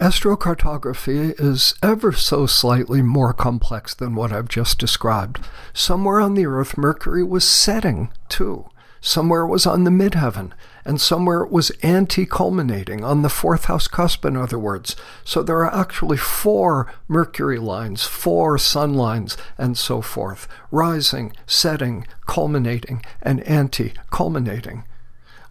Astrocartography 0.00 1.40
is 1.40 1.74
ever 1.80 2.10
so 2.10 2.46
slightly 2.46 3.00
more 3.00 3.32
complex 3.32 3.94
than 3.94 4.16
what 4.16 4.32
I've 4.32 4.48
just 4.48 4.78
described. 4.78 5.38
Somewhere 5.72 6.20
on 6.20 6.34
the 6.34 6.46
Earth, 6.46 6.76
Mercury 6.76 7.22
was 7.22 7.44
setting, 7.44 8.10
too. 8.28 8.68
Somewhere 9.00 9.42
it 9.42 9.48
was 9.48 9.66
on 9.66 9.84
the 9.84 9.92
midheaven, 9.92 10.50
and 10.84 11.00
somewhere 11.00 11.42
it 11.42 11.52
was 11.52 11.70
anti 11.82 12.26
culminating, 12.26 13.04
on 13.04 13.22
the 13.22 13.28
fourth 13.28 13.66
house 13.66 13.86
cusp, 13.86 14.24
in 14.24 14.36
other 14.36 14.58
words. 14.58 14.96
So 15.24 15.44
there 15.44 15.58
are 15.58 15.72
actually 15.72 16.16
four 16.16 16.92
Mercury 17.06 17.58
lines, 17.58 18.02
four 18.02 18.58
sun 18.58 18.94
lines, 18.94 19.36
and 19.56 19.78
so 19.78 20.00
forth 20.00 20.48
rising, 20.72 21.34
setting, 21.46 22.06
culminating, 22.26 23.04
and 23.22 23.42
anti 23.42 23.92
culminating. 24.10 24.84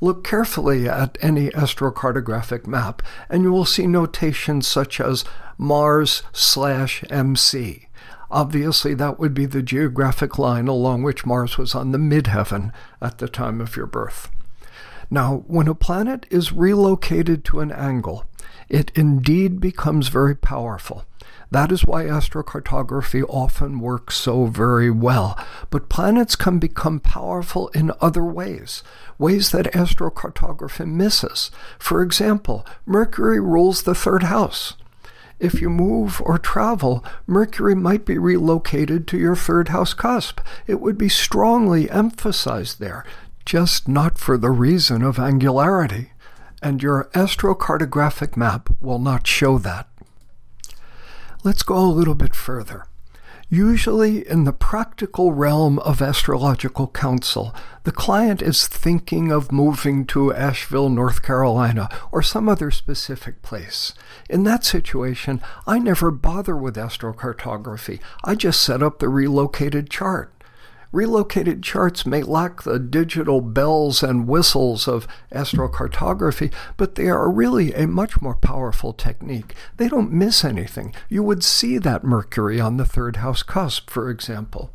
Look 0.04 0.26
carefully 0.26 0.90
at 0.90 1.18
any 1.22 1.50
astrocartographic 1.52 2.68
map, 2.68 3.02
and 3.30 3.42
you 3.42 3.54
will 3.54 3.64
see 3.64 3.88
notations 3.88 4.68
such 4.68 5.00
as 5.00 5.24
Mars 5.58 6.24
slash 6.34 7.06
MC. 7.10 7.88
Obviously, 8.30 8.96
that 8.96 9.18
would 9.18 9.34
be 9.34 9.46
the 9.46 9.62
geographic 9.62 10.38
line 10.38 10.68
along 10.68 11.04
which 11.04 11.26
Mars 11.26 11.58
was 11.58 11.74
on 11.74 11.94
the 11.94 11.98
midheaven 11.98 12.74
at 13.02 13.20
the 13.20 13.30
time 13.30 13.62
of 13.62 13.78
your 13.78 13.86
birth. 13.86 14.30
Now, 15.10 15.46
when 15.48 15.70
a 15.70 15.74
planet 15.74 16.26
is 16.30 16.52
relocated 16.52 17.46
to 17.46 17.62
an 17.62 17.72
angle, 17.72 18.26
it 18.68 18.92
indeed 18.96 19.62
becomes 19.62 20.10
very 20.10 20.36
powerful. 20.36 21.06
That 21.54 21.72
is 21.72 21.86
why 21.86 22.06
astrocartography 22.06 23.24
often 23.30 23.80
works 23.80 24.18
so 24.18 24.46
very 24.46 24.90
well. 24.90 25.38
But 25.70 25.88
planets 25.88 26.36
can 26.36 26.58
become 26.58 27.00
powerful 27.00 27.68
in 27.76 27.92
other 28.02 28.24
ways, 28.24 28.82
ways 29.20 29.52
that 29.52 29.72
astrocartography 29.72 30.88
misses. 30.88 31.52
For 31.78 32.02
example, 32.02 32.66
Mercury 32.88 33.40
rules 33.40 33.84
the 33.84 33.94
third 33.94 34.24
house. 34.24 34.74
If 35.40 35.62
you 35.62 35.70
move 35.70 36.20
or 36.26 36.40
travel, 36.40 37.06
Mercury 37.28 37.76
might 37.76 38.04
be 38.04 38.18
relocated 38.18 39.08
to 39.10 39.20
your 39.20 39.36
third 39.36 39.68
house 39.68 39.94
cusp. 39.94 40.40
It 40.66 40.82
would 40.82 40.98
be 40.98 41.08
strongly 41.08 41.88
emphasized 41.88 42.80
there, 42.80 43.06
just 43.46 43.88
not 43.88 44.18
for 44.18 44.40
the 44.40 44.50
reason 44.50 45.04
of 45.04 45.20
angularity. 45.20 46.14
And 46.64 46.82
your 46.82 47.12
astrocartographic 47.14 48.36
map 48.36 48.72
will 48.82 48.98
not 48.98 49.28
show 49.28 49.60
that. 49.60 49.88
Let's 51.46 51.64
go 51.64 51.78
a 51.78 51.88
little 51.88 52.16
bit 52.16 52.34
further. 52.34 52.86
Usually, 53.50 54.26
in 54.26 54.46
the 54.46 54.54
practical 54.54 55.34
realm 55.34 55.78
of 55.80 56.02
astrological 56.02 56.88
counsel, 56.88 57.54
the 57.84 57.92
client 57.92 58.42
is 58.42 58.66
thinking 58.66 59.30
of 59.30 59.52
moving 59.52 60.06
to 60.06 60.34
Asheville, 60.34 60.90
North 60.90 61.22
Carolina, 61.22 61.90
or 62.14 62.22
some 62.22 62.48
other 62.48 62.72
specific 62.72 63.42
place. 63.42 63.94
In 64.30 64.44
that 64.46 64.64
situation, 64.64 65.42
I 65.68 65.80
never 65.80 66.12
bother 66.12 66.56
with 66.56 66.78
astrocartography. 66.78 68.00
I 68.24 68.36
just 68.36 68.62
set 68.62 68.82
up 68.82 69.00
the 69.00 69.10
relocated 69.10 69.90
chart. 69.90 70.33
Relocated 70.94 71.64
charts 71.64 72.06
may 72.06 72.22
lack 72.22 72.62
the 72.62 72.78
digital 72.78 73.42
bells 73.42 74.04
and 74.04 74.28
whistles 74.28 74.88
of 74.88 75.08
astrocartography, 75.32 76.54
but 76.78 76.94
they 76.94 77.10
are 77.10 77.32
really 77.32 77.74
a 77.74 77.88
much 77.88 78.22
more 78.22 78.36
powerful 78.36 78.94
technique. 78.94 79.56
They 79.78 79.88
don't 79.88 80.14
miss 80.14 80.46
anything. 80.46 80.94
You 81.10 81.24
would 81.24 81.44
see 81.44 81.80
that 81.80 82.04
Mercury 82.04 82.62
on 82.62 82.78
the 82.78 82.86
third 82.86 83.16
house 83.16 83.42
cusp, 83.42 83.90
for 83.90 84.12
example. 84.12 84.72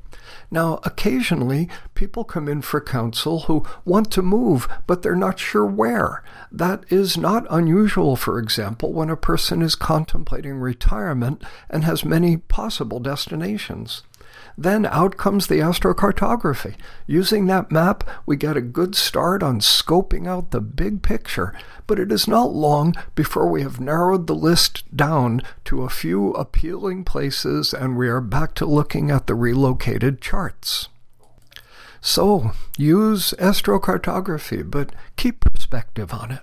Now, 0.50 0.80
occasionally, 0.82 1.68
people 1.94 2.24
come 2.24 2.48
in 2.48 2.62
for 2.62 2.80
counsel 2.80 3.40
who 3.40 3.64
want 3.84 4.10
to 4.10 4.20
move, 4.20 4.66
but 4.88 5.02
they're 5.02 5.14
not 5.14 5.38
sure 5.38 5.66
where. 5.66 6.24
That 6.50 6.84
is 6.88 7.16
not 7.16 7.46
unusual, 7.48 8.16
for 8.16 8.40
example, 8.40 8.92
when 8.92 9.08
a 9.08 9.16
person 9.16 9.62
is 9.62 9.76
contemplating 9.76 10.58
retirement 10.58 11.44
and 11.70 11.84
has 11.84 12.04
many 12.04 12.38
possible 12.38 12.98
destinations. 12.98 14.02
Then 14.60 14.86
out 14.86 15.16
comes 15.16 15.46
the 15.46 15.60
astrocartography. 15.60 16.74
Using 17.06 17.46
that 17.46 17.70
map, 17.70 18.02
we 18.26 18.34
get 18.34 18.56
a 18.56 18.60
good 18.60 18.96
start 18.96 19.40
on 19.40 19.60
scoping 19.60 20.26
out 20.26 20.50
the 20.50 20.60
big 20.60 21.00
picture, 21.00 21.54
but 21.86 22.00
it 22.00 22.10
is 22.10 22.26
not 22.26 22.52
long 22.52 22.96
before 23.14 23.48
we 23.48 23.62
have 23.62 23.78
narrowed 23.78 24.26
the 24.26 24.34
list 24.34 24.82
down 24.96 25.42
to 25.66 25.84
a 25.84 25.88
few 25.88 26.32
appealing 26.32 27.04
places 27.04 27.72
and 27.72 27.96
we 27.96 28.08
are 28.08 28.20
back 28.20 28.52
to 28.54 28.66
looking 28.66 29.12
at 29.12 29.28
the 29.28 29.36
relocated 29.36 30.20
charts. 30.20 30.88
So, 32.00 32.50
use 32.76 33.34
astrocartography, 33.38 34.68
but 34.68 34.92
keep 35.14 35.38
perspective 35.38 36.12
on 36.12 36.32
it. 36.32 36.42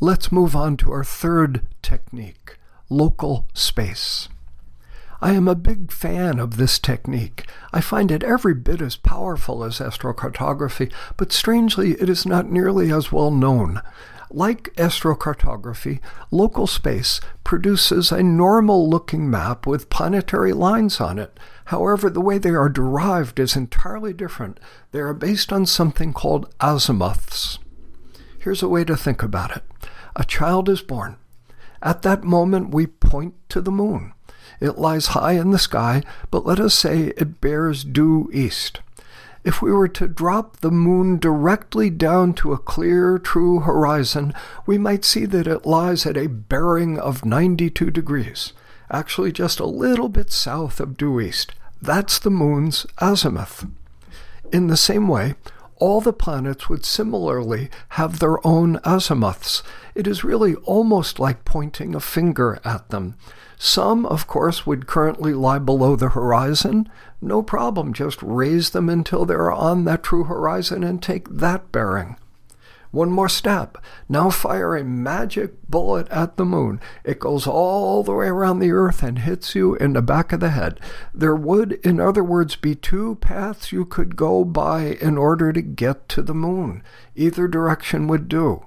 Let's 0.00 0.32
move 0.32 0.56
on 0.56 0.76
to 0.78 0.90
our 0.90 1.04
third 1.04 1.64
technique 1.80 2.58
local 2.90 3.46
space. 3.54 4.28
I 5.20 5.32
am 5.32 5.48
a 5.48 5.54
big 5.54 5.92
fan 5.92 6.38
of 6.38 6.56
this 6.56 6.78
technique. 6.78 7.46
I 7.72 7.80
find 7.80 8.10
it 8.10 8.22
every 8.22 8.54
bit 8.54 8.80
as 8.80 8.96
powerful 8.96 9.64
as 9.64 9.78
astrocartography, 9.78 10.92
but 11.16 11.32
strangely, 11.32 11.92
it 11.92 12.08
is 12.08 12.26
not 12.26 12.50
nearly 12.50 12.92
as 12.92 13.10
well 13.10 13.30
known. 13.30 13.80
Like 14.30 14.74
astrocartography, 14.74 16.00
local 16.30 16.66
space 16.66 17.20
produces 17.44 18.10
a 18.10 18.22
normal 18.22 18.88
looking 18.90 19.30
map 19.30 19.66
with 19.66 19.90
planetary 19.90 20.52
lines 20.52 21.00
on 21.00 21.18
it. 21.18 21.38
However, 21.66 22.10
the 22.10 22.20
way 22.20 22.38
they 22.38 22.50
are 22.50 22.68
derived 22.68 23.38
is 23.38 23.54
entirely 23.54 24.12
different. 24.12 24.58
They 24.90 24.98
are 25.00 25.14
based 25.14 25.52
on 25.52 25.66
something 25.66 26.12
called 26.12 26.52
azimuths. 26.60 27.58
Here's 28.38 28.62
a 28.62 28.68
way 28.68 28.84
to 28.84 28.96
think 28.96 29.22
about 29.22 29.56
it 29.56 29.62
a 30.16 30.24
child 30.24 30.68
is 30.68 30.82
born. 30.82 31.16
At 31.82 32.02
that 32.02 32.24
moment, 32.24 32.74
we 32.74 32.86
point 32.86 33.34
to 33.50 33.60
the 33.60 33.70
moon. 33.70 34.12
It 34.64 34.78
lies 34.78 35.08
high 35.08 35.32
in 35.32 35.50
the 35.50 35.58
sky, 35.58 36.02
but 36.30 36.46
let 36.46 36.58
us 36.58 36.72
say 36.72 37.12
it 37.18 37.38
bears 37.42 37.84
due 37.84 38.30
east. 38.32 38.80
If 39.44 39.60
we 39.60 39.70
were 39.70 39.88
to 39.88 40.08
drop 40.08 40.56
the 40.56 40.70
moon 40.70 41.18
directly 41.18 41.90
down 41.90 42.32
to 42.36 42.54
a 42.54 42.58
clear, 42.58 43.18
true 43.18 43.60
horizon, 43.60 44.32
we 44.64 44.78
might 44.78 45.04
see 45.04 45.26
that 45.26 45.46
it 45.46 45.66
lies 45.66 46.06
at 46.06 46.16
a 46.16 46.28
bearing 46.28 46.98
of 46.98 47.26
92 47.26 47.90
degrees, 47.90 48.54
actually 48.90 49.32
just 49.32 49.60
a 49.60 49.66
little 49.66 50.08
bit 50.08 50.32
south 50.32 50.80
of 50.80 50.96
due 50.96 51.20
east. 51.20 51.52
That's 51.82 52.18
the 52.18 52.30
moon's 52.30 52.86
azimuth. 53.02 53.66
In 54.50 54.68
the 54.68 54.78
same 54.78 55.08
way, 55.08 55.34
all 55.76 56.00
the 56.00 56.14
planets 56.14 56.70
would 56.70 56.86
similarly 56.86 57.68
have 58.00 58.18
their 58.18 58.38
own 58.46 58.80
azimuths. 58.82 59.62
It 59.94 60.06
is 60.06 60.24
really 60.24 60.54
almost 60.64 61.18
like 61.18 61.44
pointing 61.44 61.94
a 61.94 62.00
finger 62.00 62.58
at 62.64 62.88
them. 62.88 63.16
Some, 63.58 64.04
of 64.06 64.26
course, 64.26 64.66
would 64.66 64.86
currently 64.86 65.32
lie 65.32 65.58
below 65.58 65.96
the 65.96 66.10
horizon. 66.10 66.88
No 67.20 67.42
problem, 67.42 67.92
just 67.92 68.22
raise 68.22 68.70
them 68.70 68.88
until 68.88 69.24
they're 69.24 69.52
on 69.52 69.84
that 69.84 70.02
true 70.02 70.24
horizon 70.24 70.82
and 70.84 71.02
take 71.02 71.28
that 71.28 71.72
bearing. 71.72 72.16
One 72.94 73.10
more 73.10 73.28
step. 73.28 73.76
Now 74.08 74.30
fire 74.30 74.76
a 74.76 74.84
magic 74.84 75.68
bullet 75.68 76.08
at 76.10 76.36
the 76.36 76.44
moon. 76.44 76.80
It 77.02 77.18
goes 77.18 77.44
all 77.44 78.04
the 78.04 78.12
way 78.12 78.28
around 78.28 78.60
the 78.60 78.70
earth 78.70 79.02
and 79.02 79.18
hits 79.18 79.56
you 79.56 79.74
in 79.74 79.94
the 79.94 80.00
back 80.00 80.32
of 80.32 80.38
the 80.38 80.50
head. 80.50 80.78
There 81.12 81.34
would, 81.34 81.72
in 81.84 81.98
other 81.98 82.22
words, 82.22 82.54
be 82.54 82.76
two 82.76 83.16
paths 83.16 83.72
you 83.72 83.84
could 83.84 84.14
go 84.14 84.44
by 84.44 84.96
in 85.00 85.18
order 85.18 85.52
to 85.52 85.60
get 85.60 86.08
to 86.10 86.22
the 86.22 86.34
moon. 86.34 86.84
Either 87.16 87.48
direction 87.48 88.06
would 88.06 88.28
do. 88.28 88.64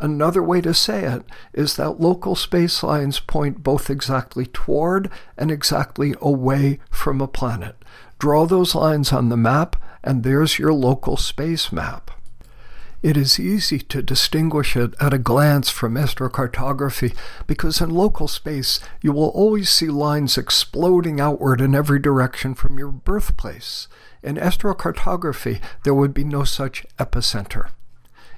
Another 0.00 0.42
way 0.42 0.62
to 0.62 0.72
say 0.72 1.04
it 1.04 1.24
is 1.52 1.76
that 1.76 2.00
local 2.00 2.34
space 2.34 2.82
lines 2.82 3.20
point 3.20 3.62
both 3.62 3.90
exactly 3.90 4.46
toward 4.46 5.10
and 5.36 5.50
exactly 5.50 6.14
away 6.22 6.80
from 6.90 7.20
a 7.20 7.28
planet. 7.28 7.76
Draw 8.18 8.46
those 8.46 8.74
lines 8.74 9.12
on 9.12 9.28
the 9.28 9.36
map, 9.36 9.76
and 10.02 10.22
there's 10.22 10.58
your 10.58 10.72
local 10.72 11.18
space 11.18 11.70
map. 11.70 12.10
It 13.02 13.18
is 13.18 13.38
easy 13.38 13.78
to 13.78 14.02
distinguish 14.02 14.74
it 14.74 14.94
at 15.00 15.12
a 15.12 15.18
glance 15.18 15.68
from 15.68 15.94
astrocartography 15.94 17.14
because 17.46 17.80
in 17.80 17.90
local 17.90 18.28
space 18.28 18.80
you 19.02 19.12
will 19.12 19.28
always 19.28 19.70
see 19.70 19.88
lines 19.88 20.38
exploding 20.38 21.20
outward 21.20 21.60
in 21.60 21.74
every 21.74 21.98
direction 21.98 22.54
from 22.54 22.78
your 22.78 22.90
birthplace. 22.90 23.88
In 24.22 24.36
astrocartography, 24.36 25.60
there 25.82 25.94
would 25.94 26.12
be 26.12 26.24
no 26.24 26.44
such 26.44 26.86
epicenter. 26.98 27.70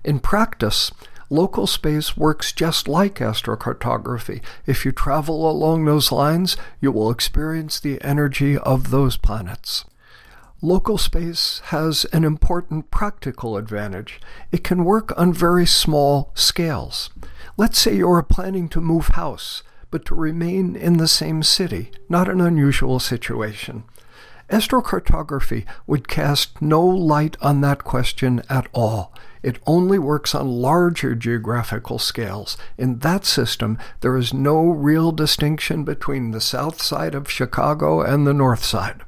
In 0.04 0.20
practice, 0.20 0.90
local 1.32 1.66
space 1.66 2.14
works 2.14 2.52
just 2.52 2.86
like 2.86 3.14
astrocartography. 3.14 4.42
If 4.66 4.84
you 4.84 4.92
travel 4.92 5.50
along 5.50 5.84
those 5.84 6.12
lines, 6.12 6.56
you 6.80 6.92
will 6.92 7.10
experience 7.10 7.80
the 7.80 8.00
energy 8.02 8.58
of 8.58 8.90
those 8.90 9.16
planets. 9.16 9.86
Local 10.60 10.98
space 10.98 11.60
has 11.66 12.04
an 12.12 12.22
important 12.22 12.90
practical 12.90 13.56
advantage. 13.56 14.20
It 14.52 14.62
can 14.62 14.84
work 14.84 15.18
on 15.18 15.32
very 15.32 15.66
small 15.66 16.30
scales. 16.34 17.10
Let's 17.56 17.78
say 17.78 17.96
you're 17.96 18.22
planning 18.22 18.68
to 18.68 18.80
move 18.80 19.08
house, 19.08 19.62
but 19.90 20.04
to 20.04 20.14
remain 20.14 20.76
in 20.76 20.98
the 20.98 21.08
same 21.08 21.42
city, 21.42 21.90
not 22.08 22.28
an 22.28 22.40
unusual 22.40 23.00
situation. 23.00 23.84
Astrocartography 24.52 25.64
would 25.86 26.06
cast 26.06 26.62
no 26.62 26.84
light 26.86 27.36
on 27.40 27.60
that 27.62 27.82
question 27.82 28.42
at 28.48 28.68
all. 28.72 29.12
It 29.42 29.58
only 29.66 29.98
works 29.98 30.34
on 30.34 30.46
larger 30.46 31.16
geographical 31.16 31.98
scales. 31.98 32.56
In 32.78 33.00
that 33.00 33.24
system, 33.24 33.78
there 34.00 34.16
is 34.16 34.32
no 34.32 34.68
real 34.68 35.10
distinction 35.10 35.82
between 35.82 36.30
the 36.30 36.40
south 36.40 36.80
side 36.80 37.16
of 37.16 37.28
Chicago 37.28 38.02
and 38.02 38.24
the 38.24 38.34
north 38.34 38.62
side 38.62 39.02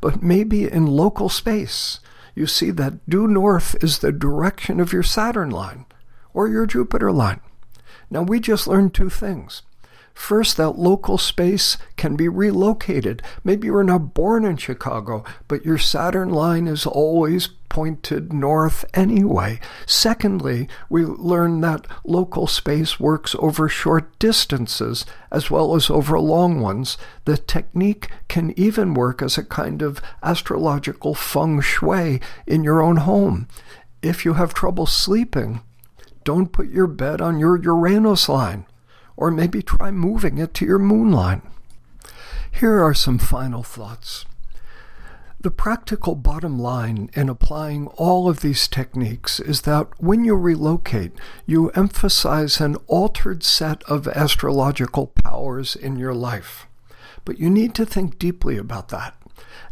but 0.00 0.22
maybe 0.22 0.70
in 0.70 0.86
local 0.86 1.28
space, 1.28 2.00
you 2.34 2.46
see 2.46 2.70
that 2.70 3.08
due 3.08 3.26
north 3.26 3.74
is 3.82 3.98
the 3.98 4.12
direction 4.12 4.80
of 4.80 4.92
your 4.92 5.02
Saturn 5.02 5.50
line 5.50 5.86
or 6.34 6.48
your 6.48 6.66
Jupiter 6.66 7.10
line. 7.10 7.40
Now, 8.10 8.22
we 8.22 8.40
just 8.40 8.68
learned 8.68 8.94
two 8.94 9.10
things. 9.10 9.62
First, 10.16 10.56
that 10.56 10.78
local 10.78 11.18
space 11.18 11.76
can 11.96 12.16
be 12.16 12.26
relocated. 12.26 13.22
Maybe 13.44 13.66
you 13.66 13.74
were 13.74 13.84
not 13.84 14.14
born 14.14 14.46
in 14.46 14.56
Chicago, 14.56 15.22
but 15.46 15.64
your 15.64 15.76
Saturn 15.76 16.30
line 16.30 16.66
is 16.66 16.86
always 16.86 17.48
pointed 17.68 18.32
north 18.32 18.86
anyway. 18.94 19.60
Secondly, 19.84 20.68
we 20.88 21.04
learn 21.04 21.60
that 21.60 21.86
local 22.02 22.46
space 22.46 22.98
works 22.98 23.36
over 23.38 23.68
short 23.68 24.18
distances 24.18 25.04
as 25.30 25.50
well 25.50 25.76
as 25.76 25.90
over 25.90 26.18
long 26.18 26.60
ones. 26.60 26.96
The 27.26 27.36
technique 27.36 28.08
can 28.26 28.58
even 28.58 28.94
work 28.94 29.20
as 29.20 29.36
a 29.36 29.44
kind 29.44 29.82
of 29.82 30.00
astrological 30.22 31.14
feng 31.14 31.60
shui 31.60 32.22
in 32.46 32.64
your 32.64 32.82
own 32.82 32.96
home. 32.96 33.48
If 34.02 34.24
you 34.24 34.32
have 34.32 34.54
trouble 34.54 34.86
sleeping, 34.86 35.60
don't 36.24 36.52
put 36.52 36.70
your 36.70 36.86
bed 36.86 37.20
on 37.20 37.38
your 37.38 37.62
Uranus 37.62 38.30
line 38.30 38.64
or 39.16 39.30
maybe 39.30 39.62
try 39.62 39.90
moving 39.90 40.38
it 40.38 40.54
to 40.54 40.66
your 40.66 40.78
moon 40.78 41.10
line. 41.10 41.42
Here 42.50 42.82
are 42.82 42.94
some 42.94 43.18
final 43.18 43.62
thoughts. 43.62 44.24
The 45.40 45.50
practical 45.50 46.14
bottom 46.14 46.58
line 46.58 47.10
in 47.14 47.28
applying 47.28 47.86
all 47.88 48.28
of 48.28 48.40
these 48.40 48.66
techniques 48.66 49.38
is 49.38 49.60
that 49.62 49.88
when 49.98 50.24
you 50.24 50.34
relocate, 50.34 51.12
you 51.44 51.70
emphasize 51.70 52.60
an 52.60 52.76
altered 52.86 53.44
set 53.44 53.82
of 53.84 54.08
astrological 54.08 55.08
powers 55.08 55.76
in 55.76 55.96
your 55.96 56.14
life. 56.14 56.66
But 57.24 57.38
you 57.38 57.50
need 57.50 57.74
to 57.74 57.86
think 57.86 58.18
deeply 58.18 58.56
about 58.56 58.88
that. 58.88 59.14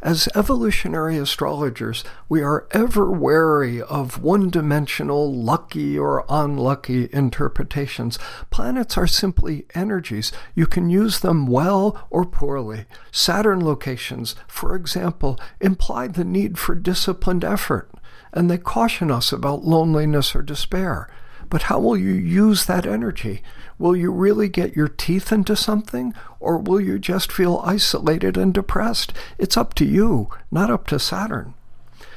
As 0.05 0.29
evolutionary 0.35 1.17
astrologers, 1.17 2.05
we 2.29 2.43
are 2.43 2.69
ever 2.73 3.11
wary 3.11 3.81
of 3.81 4.23
one 4.23 4.51
dimensional, 4.51 5.33
lucky 5.35 5.99
or 5.99 6.27
unlucky 6.29 7.09
interpretations. 7.11 8.19
Planets 8.51 8.99
are 8.99 9.07
simply 9.07 9.65
energies. 9.75 10.31
You 10.55 10.67
can 10.67 10.91
use 10.91 11.21
them 11.21 11.47
well 11.47 12.07
or 12.11 12.27
poorly. 12.27 12.85
Saturn 13.13 13.65
locations, 13.65 14.37
for 14.47 14.77
example, 14.77 15.41
imply 15.59 16.09
the 16.09 16.25
need 16.25 16.59
for 16.59 16.75
disciplined 16.75 17.43
effort, 17.43 17.91
and 18.31 18.51
they 18.51 18.59
caution 18.59 19.11
us 19.11 19.33
about 19.33 19.65
loneliness 19.65 20.37
or 20.37 20.43
despair. 20.43 21.09
But 21.55 21.71
how 21.71 21.79
will 21.79 21.97
you 21.97 22.11
use 22.15 22.67
that 22.67 22.85
energy? 22.85 23.41
Will 23.79 23.95
you 23.95 24.11
really 24.11 24.49
get 24.49 24.75
your 24.75 24.89
teeth 24.89 25.31
into 25.31 25.55
something, 25.55 26.13
or 26.41 26.59
will 26.59 26.81
you 26.81 26.99
just 26.99 27.31
feel 27.31 27.63
isolated 27.65 28.37
and 28.37 28.53
depressed? 28.53 29.13
It's 29.39 29.57
up 29.57 29.73
to 29.75 29.85
you, 29.85 30.31
not 30.51 30.69
up 30.69 30.89
to 30.89 30.99
Saturn. 30.99 31.55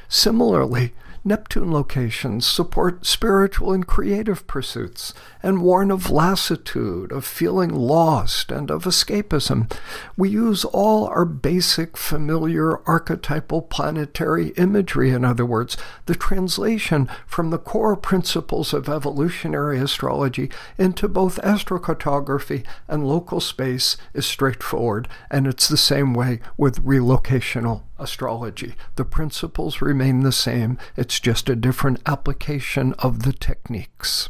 Similarly, 0.08 0.92
Neptune 1.28 1.70
locations 1.70 2.46
support 2.46 3.04
spiritual 3.04 3.74
and 3.74 3.86
creative 3.86 4.46
pursuits 4.46 5.12
and 5.42 5.60
warn 5.60 5.90
of 5.90 6.10
lassitude, 6.10 7.12
of 7.12 7.22
feeling 7.26 7.68
lost, 7.68 8.50
and 8.50 8.70
of 8.70 8.84
escapism. 8.84 9.70
We 10.16 10.30
use 10.30 10.64
all 10.64 11.06
our 11.08 11.26
basic, 11.26 11.98
familiar, 11.98 12.78
archetypal 12.88 13.60
planetary 13.60 14.48
imagery, 14.56 15.10
in 15.10 15.22
other 15.22 15.44
words, 15.44 15.76
the 16.06 16.14
translation 16.14 17.10
from 17.26 17.50
the 17.50 17.58
core 17.58 17.94
principles 17.94 18.72
of 18.72 18.88
evolutionary 18.88 19.78
astrology 19.78 20.50
into 20.78 21.08
both 21.08 21.38
astrocartography 21.42 22.64
and 22.88 23.06
local 23.06 23.40
space 23.40 23.98
is 24.14 24.24
straightforward, 24.24 25.08
and 25.30 25.46
it's 25.46 25.68
the 25.68 25.76
same 25.76 26.14
way 26.14 26.40
with 26.56 26.82
relocational 26.82 27.82
astrology. 27.98 28.74
The 28.96 29.04
principles 29.04 29.80
remain 29.80 30.20
the 30.20 30.32
same, 30.32 30.78
it's 30.96 31.20
just 31.20 31.48
a 31.48 31.56
different 31.56 32.00
application 32.06 32.94
of 32.94 33.22
the 33.22 33.32
techniques. 33.32 34.28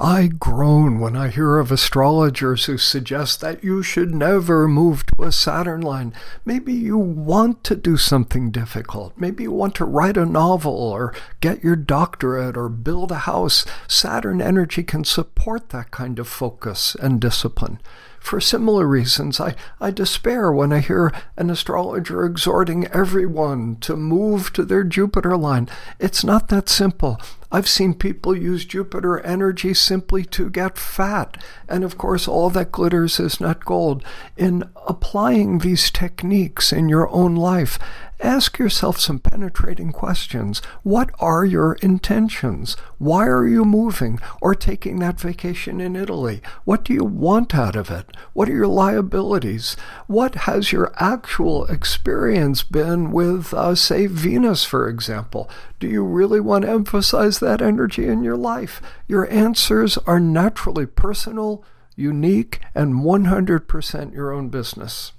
I 0.00 0.28
groan 0.28 1.00
when 1.00 1.16
I 1.16 1.26
hear 1.26 1.58
of 1.58 1.72
astrologers 1.72 2.66
who 2.66 2.78
suggest 2.78 3.40
that 3.40 3.64
you 3.64 3.82
should 3.82 4.14
never 4.14 4.68
move 4.68 5.04
to 5.06 5.24
a 5.24 5.32
Saturn 5.32 5.80
line. 5.80 6.14
Maybe 6.44 6.72
you 6.72 6.96
want 6.96 7.64
to 7.64 7.74
do 7.74 7.96
something 7.96 8.52
difficult. 8.52 9.14
Maybe 9.16 9.42
you 9.42 9.50
want 9.50 9.74
to 9.74 9.84
write 9.84 10.16
a 10.16 10.24
novel 10.24 10.72
or 10.72 11.12
get 11.40 11.64
your 11.64 11.74
doctorate 11.74 12.56
or 12.56 12.68
build 12.68 13.10
a 13.10 13.26
house. 13.26 13.64
Saturn 13.88 14.40
energy 14.40 14.84
can 14.84 15.02
support 15.02 15.70
that 15.70 15.90
kind 15.90 16.20
of 16.20 16.28
focus 16.28 16.94
and 16.94 17.20
discipline. 17.20 17.80
For 18.20 18.40
similar 18.40 18.86
reasons, 18.86 19.40
I, 19.40 19.54
I 19.80 19.90
despair 19.90 20.52
when 20.52 20.72
I 20.72 20.80
hear 20.80 21.12
an 21.36 21.50
astrologer 21.50 22.24
exhorting 22.24 22.86
everyone 22.88 23.76
to 23.80 23.96
move 23.96 24.52
to 24.52 24.64
their 24.64 24.84
Jupiter 24.84 25.36
line. 25.36 25.68
It's 25.98 26.24
not 26.24 26.48
that 26.48 26.68
simple. 26.68 27.20
I've 27.50 27.68
seen 27.68 27.94
people 27.94 28.36
use 28.36 28.66
Jupiter 28.66 29.20
energy 29.20 29.72
simply 29.72 30.24
to 30.26 30.50
get 30.50 30.76
fat. 30.76 31.42
And 31.68 31.84
of 31.84 31.96
course, 31.96 32.28
all 32.28 32.50
that 32.50 32.72
glitters 32.72 33.18
is 33.18 33.40
not 33.40 33.64
gold. 33.64 34.04
In 34.36 34.64
applying 34.86 35.58
these 35.58 35.90
techniques 35.90 36.72
in 36.72 36.90
your 36.90 37.08
own 37.08 37.34
life, 37.34 37.78
ask 38.20 38.58
yourself 38.58 38.98
some 38.98 39.18
penetrating 39.18 39.92
questions. 39.92 40.60
What 40.82 41.10
are 41.18 41.44
your 41.44 41.74
intentions? 41.74 42.76
Why 42.98 43.26
are 43.26 43.46
you 43.46 43.64
moving 43.64 44.18
or 44.40 44.54
taking 44.54 44.98
that 44.98 45.20
vacation 45.20 45.80
in 45.80 45.96
Italy? 45.96 46.42
What 46.64 46.84
do 46.84 46.92
you 46.92 47.04
want 47.04 47.54
out 47.54 47.76
of 47.76 47.90
it? 47.90 48.16
What 48.32 48.48
are 48.48 48.54
your 48.54 48.66
liabilities? 48.66 49.76
What 50.06 50.34
has 50.34 50.72
your 50.72 50.92
actual 50.96 51.66
experience 51.66 52.62
been 52.62 53.12
with, 53.12 53.54
uh, 53.54 53.74
say, 53.74 54.06
Venus, 54.06 54.64
for 54.64 54.88
example? 54.88 55.48
Do 55.78 55.86
you 55.86 56.04
really 56.04 56.40
want 56.40 56.64
to 56.64 56.70
emphasize 56.70 57.38
that 57.38 57.62
energy 57.62 58.06
in 58.06 58.24
your 58.24 58.36
life? 58.36 58.82
Your 59.06 59.30
answers 59.30 59.96
are 59.98 60.20
naturally 60.20 60.86
personal, 60.86 61.64
unique, 61.94 62.60
and 62.74 62.94
100% 62.94 64.12
your 64.12 64.32
own 64.32 64.48
business. 64.48 65.12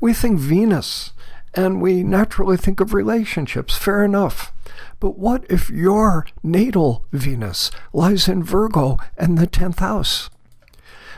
We 0.00 0.12
think 0.12 0.38
Venus 0.38 1.12
and 1.54 1.80
we 1.80 2.02
naturally 2.02 2.56
think 2.56 2.80
of 2.80 2.94
relationships. 2.94 3.76
Fair 3.76 4.04
enough. 4.04 4.52
But 5.00 5.18
what 5.18 5.44
if 5.48 5.70
your 5.70 6.26
natal 6.42 7.04
Venus 7.12 7.70
lies 7.92 8.28
in 8.28 8.42
Virgo 8.42 8.98
and 9.16 9.36
the 9.36 9.46
10th 9.46 9.80
house? 9.80 10.30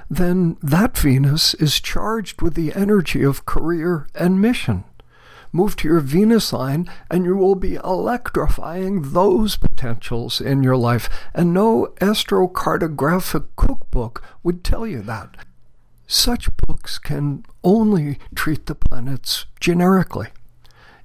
Then 0.08 0.56
that 0.62 0.96
Venus 0.96 1.54
is 1.54 1.80
charged 1.80 2.42
with 2.42 2.54
the 2.54 2.74
energy 2.74 3.22
of 3.22 3.46
career 3.46 4.06
and 4.14 4.40
mission. 4.40 4.84
Move 5.52 5.76
to 5.76 5.88
your 5.88 6.00
Venus 6.00 6.52
line, 6.52 6.88
and 7.10 7.26
you 7.26 7.36
will 7.36 7.54
be 7.54 7.74
electrifying 7.74 9.12
those 9.12 9.56
potentials 9.56 10.40
in 10.40 10.62
your 10.62 10.76
life. 10.76 11.10
And 11.34 11.52
no 11.52 11.92
astrocartographic 12.00 13.48
cookbook 13.56 14.24
would 14.42 14.64
tell 14.64 14.86
you 14.86 15.02
that. 15.02 15.36
Such 16.12 16.54
books 16.58 16.98
can 16.98 17.42
only 17.64 18.18
treat 18.34 18.66
the 18.66 18.74
planets 18.74 19.46
generically. 19.60 20.28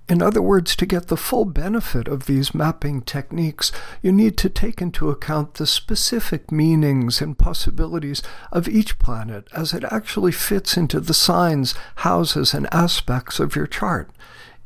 In 0.09 0.21
other 0.21 0.41
words, 0.41 0.75
to 0.75 0.85
get 0.85 1.07
the 1.07 1.15
full 1.15 1.45
benefit 1.45 2.09
of 2.09 2.25
these 2.25 2.53
mapping 2.53 3.03
techniques, 3.03 3.71
you 4.01 4.11
need 4.11 4.35
to 4.39 4.49
take 4.49 4.81
into 4.81 5.09
account 5.09 5.53
the 5.53 5.65
specific 5.65 6.51
meanings 6.51 7.21
and 7.21 7.37
possibilities 7.37 8.21
of 8.51 8.67
each 8.67 8.99
planet 8.99 9.47
as 9.55 9.73
it 9.73 9.85
actually 9.85 10.33
fits 10.33 10.75
into 10.75 10.99
the 10.99 11.13
signs, 11.13 11.73
houses, 11.95 12.53
and 12.53 12.67
aspects 12.73 13.39
of 13.39 13.55
your 13.55 13.65
chart. 13.65 14.11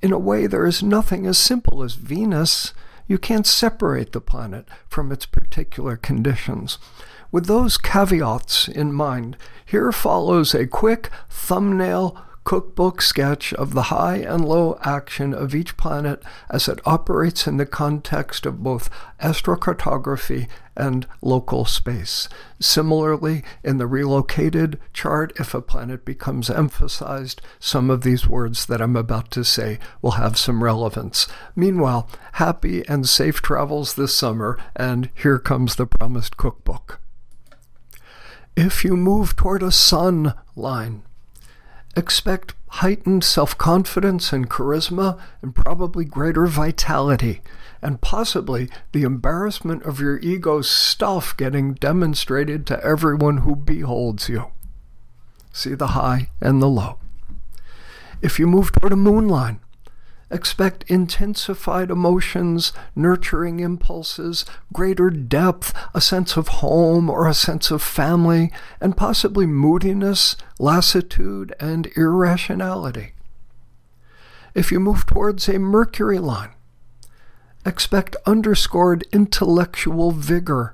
In 0.02 0.12
a 0.12 0.18
way, 0.18 0.48
there 0.48 0.66
is 0.66 0.82
nothing 0.82 1.28
as 1.28 1.38
simple 1.38 1.84
as 1.84 1.94
Venus. 1.94 2.74
You 3.08 3.20
can't 3.20 3.46
separate 3.46 4.12
the 4.12 4.22
planet 4.22 4.68
from 4.88 5.12
its 5.12 5.28
particular 5.28 5.98
conditions. 5.98 6.80
With 7.32 7.46
those 7.46 7.78
caveats 7.78 8.68
in 8.68 8.92
mind, 8.92 9.38
here 9.66 9.94
follows 9.94 10.54
a 10.54 10.68
quick 10.68 11.10
thumbnail 11.30 12.18
cookbook 12.44 13.02
sketch 13.02 13.54
of 13.54 13.74
the 13.74 13.84
high 13.84 14.18
and 14.18 14.44
low 14.44 14.78
action 14.84 15.34
of 15.34 15.54
each 15.54 15.78
planet 15.78 16.22
as 16.50 16.68
it 16.68 16.82
operates 16.86 17.48
in 17.48 17.58
the 17.58 17.66
context 17.66 18.46
of 18.46 18.64
both 18.64 18.90
astrocartography 19.22 20.48
and 20.76 21.08
local 21.22 21.66
space. 21.66 22.28
Similarly, 22.60 23.44
in 23.64 23.78
the 23.78 23.88
relocated 23.88 24.80
chart, 24.92 25.32
if 25.40 25.54
a 25.54 25.62
planet 25.62 26.04
becomes 26.04 26.50
emphasized, 26.50 27.42
some 27.60 27.90
of 27.90 28.02
these 28.02 28.28
words 28.28 28.66
that 28.66 28.82
I'm 28.82 28.96
about 28.96 29.32
to 29.32 29.46
say 29.46 29.80
will 30.02 30.12
have 30.12 30.38
some 30.38 30.64
relevance. 30.64 31.28
Meanwhile, 31.56 32.10
happy 32.34 32.86
and 32.90 33.08
safe 33.08 33.42
travels 33.42 33.94
this 33.94 34.14
summer, 34.14 34.58
and 34.76 35.10
here 35.14 35.40
comes 35.40 35.76
the 35.76 35.86
promised 35.86 36.38
cookbook. 36.38 37.01
If 38.56 38.84
you 38.84 38.98
move 38.98 39.36
toward 39.36 39.64
a 39.64 39.72
sun 39.72 40.34
line, 40.56 41.04
expect 41.96 42.54
heightened 42.68 43.24
self 43.24 43.58
confidence 43.58 44.34
and 44.34 44.50
charisma, 44.50 45.20
and 45.42 45.56
probably 45.56 46.04
greater 46.04 46.46
vitality, 46.48 47.42
and 47.82 48.02
possibly 48.02 48.70
the 48.92 49.04
embarrassment 49.04 49.84
of 49.84 50.00
your 50.00 50.20
ego's 50.20 50.70
stuff 50.70 51.36
getting 51.38 51.74
demonstrated 51.76 52.66
to 52.68 52.84
everyone 52.84 53.38
who 53.38 53.56
beholds 53.56 54.28
you. 54.28 54.52
See 55.54 55.74
the 55.74 55.88
high 55.88 56.30
and 56.42 56.62
the 56.62 56.68
low. 56.68 56.98
If 58.22 58.38
you 58.38 58.48
move 58.48 58.72
toward 58.74 58.94
a 58.94 58.98
moon 58.98 59.28
line, 59.28 59.60
Expect 60.32 60.86
intensified 60.88 61.92
emotions, 61.92 62.72
nurturing 62.96 63.60
impulses, 63.60 64.46
greater 64.72 65.10
depth, 65.10 65.74
a 65.94 66.00
sense 66.00 66.38
of 66.38 66.48
home 66.48 67.10
or 67.10 67.28
a 67.28 67.34
sense 67.34 67.70
of 67.70 67.84
family, 67.84 68.50
and 68.80 68.96
possibly 68.96 69.46
moodiness, 69.46 70.38
lassitude, 70.58 71.54
and 71.60 71.88
irrationality. 71.98 73.12
If 74.56 74.72
you 74.72 74.80
move 74.80 75.06
towards 75.06 75.50
a 75.50 75.60
Mercury 75.60 76.20
line, 76.20 76.52
expect 77.66 78.16
underscored 78.26 79.06
intellectual 79.12 80.12
vigor, 80.12 80.74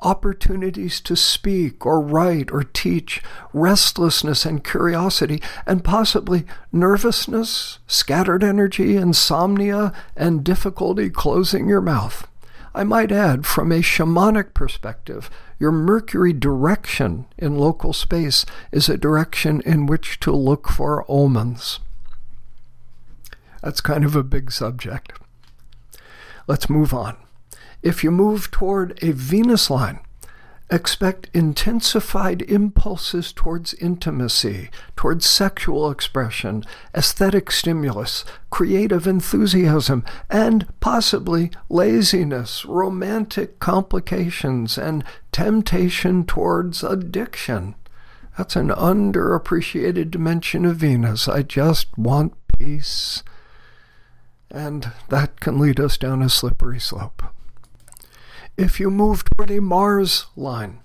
opportunities 0.00 1.00
to 1.00 1.16
speak 1.16 1.86
or 1.86 2.00
write 2.00 2.50
or 2.50 2.62
teach, 2.62 3.22
restlessness 3.52 4.44
and 4.44 4.62
curiosity, 4.62 5.40
and 5.66 5.84
possibly 5.84 6.44
nervousness, 6.72 7.78
scattered 7.86 8.44
energy, 8.44 8.96
insomnia, 8.96 9.92
and 10.16 10.44
difficulty 10.44 11.10
closing 11.10 11.68
your 11.68 11.80
mouth. 11.80 12.28
I 12.74 12.84
might 12.84 13.10
add, 13.10 13.46
from 13.46 13.72
a 13.72 13.80
shamanic 13.80 14.52
perspective, 14.52 15.30
your 15.58 15.72
Mercury 15.72 16.34
direction 16.34 17.24
in 17.38 17.56
local 17.56 17.94
space 17.94 18.44
is 18.70 18.90
a 18.90 18.98
direction 18.98 19.62
in 19.62 19.86
which 19.86 20.20
to 20.20 20.30
look 20.30 20.68
for 20.68 21.06
omens. 21.08 21.80
That's 23.62 23.80
kind 23.80 24.04
of 24.04 24.14
a 24.14 24.22
big 24.22 24.52
subject. 24.52 25.12
Let's 26.46 26.68
move 26.68 26.92
on. 26.92 27.16
If 27.86 28.02
you 28.02 28.10
move 28.10 28.50
toward 28.50 28.98
a 29.00 29.12
Venus 29.12 29.70
line, 29.70 30.00
expect 30.68 31.30
intensified 31.32 32.42
impulses 32.42 33.32
towards 33.32 33.74
intimacy, 33.74 34.70
towards 34.96 35.24
sexual 35.24 35.88
expression, 35.88 36.64
aesthetic 36.96 37.52
stimulus, 37.52 38.24
creative 38.50 39.06
enthusiasm, 39.06 40.04
and 40.28 40.66
possibly 40.80 41.52
laziness, 41.68 42.64
romantic 42.64 43.60
complications, 43.60 44.76
and 44.76 45.04
temptation 45.30 46.24
towards 46.24 46.82
addiction. 46.82 47.76
That's 48.36 48.56
an 48.56 48.70
underappreciated 48.70 50.10
dimension 50.10 50.64
of 50.64 50.78
Venus. 50.78 51.28
I 51.28 51.42
just 51.42 51.96
want 51.96 52.34
peace. 52.58 53.22
And 54.50 54.90
that 55.08 55.38
can 55.38 55.60
lead 55.60 55.78
us 55.78 55.96
down 55.96 56.20
a 56.20 56.28
slippery 56.28 56.80
slope. 56.80 57.22
If 58.56 58.80
you 58.80 58.90
move 58.90 59.22
toward 59.24 59.50
a 59.50 59.60
Mars 59.60 60.26
line, 60.34 60.80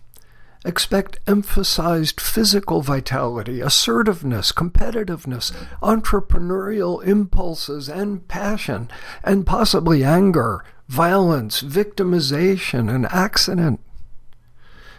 expect 0.65 1.19
emphasized 1.25 2.19
physical 2.19 2.81
vitality, 2.81 3.61
assertiveness, 3.61 4.51
competitiveness, 4.51 5.53
entrepreneurial 5.81 7.01
impulses, 7.05 7.87
and 7.87 8.27
passion, 8.27 8.89
and 9.23 9.45
possibly 9.45 10.03
anger, 10.03 10.65
violence, 10.89 11.61
victimization, 11.61 12.93
and 12.93 13.05
accident. 13.05 13.79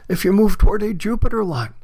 If 0.08 0.24
you 0.24 0.32
move 0.32 0.56
toward 0.56 0.82
a 0.82 0.94
Jupiter 0.94 1.44
line, 1.44 1.74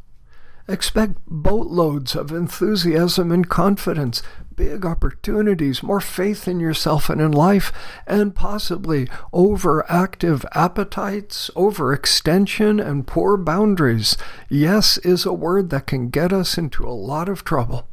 expect 0.67 1.19
boatloads 1.27 2.17
of 2.17 2.33
enthusiasm 2.33 3.31
and 3.31 3.47
confidence, 3.47 4.23
big 4.59 4.85
opportunities, 4.85 5.85
more 5.85 6.01
faith 6.01 6.49
in 6.49 6.59
yourself 6.59 7.09
and 7.09 7.21
in 7.21 7.31
life, 7.31 7.73
and 8.09 8.35
possibly 8.35 9.07
overactive 9.33 10.45
appetites, 10.53 11.49
overextension, 11.55 12.85
and 12.85 13.07
poor 13.07 13.37
boundaries. 13.37 14.17
Yes 14.49 14.99
is 14.99 15.25
a 15.25 15.33
word 15.33 15.71
that 15.71 15.87
can 15.87 16.11
get 16.11 16.33
us 16.33 16.59
into 16.59 16.85
a 16.85 16.91
lot 16.91 17.29
of 17.29 17.45
trouble. 17.45 17.87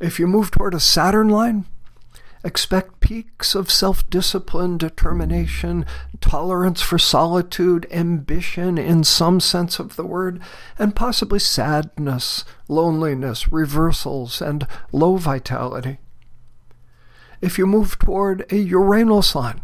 If 0.00 0.18
you 0.18 0.26
move 0.26 0.50
toward 0.50 0.72
a 0.72 0.80
Saturn 0.80 1.28
line, 1.28 1.66
Expect 2.46 3.00
peaks 3.00 3.56
of 3.56 3.72
self 3.72 4.08
discipline, 4.08 4.78
determination, 4.78 5.84
tolerance 6.20 6.80
for 6.80 6.96
solitude, 6.96 7.88
ambition 7.90 8.78
in 8.78 9.02
some 9.02 9.40
sense 9.40 9.80
of 9.80 9.96
the 9.96 10.06
word, 10.06 10.40
and 10.78 10.94
possibly 10.94 11.40
sadness, 11.40 12.44
loneliness, 12.68 13.50
reversals, 13.50 14.40
and 14.40 14.64
low 14.92 15.16
vitality. 15.16 15.98
If 17.40 17.58
you 17.58 17.66
move 17.66 17.98
toward 17.98 18.46
a 18.52 18.56
Uranus 18.58 19.26
sign, 19.26 19.62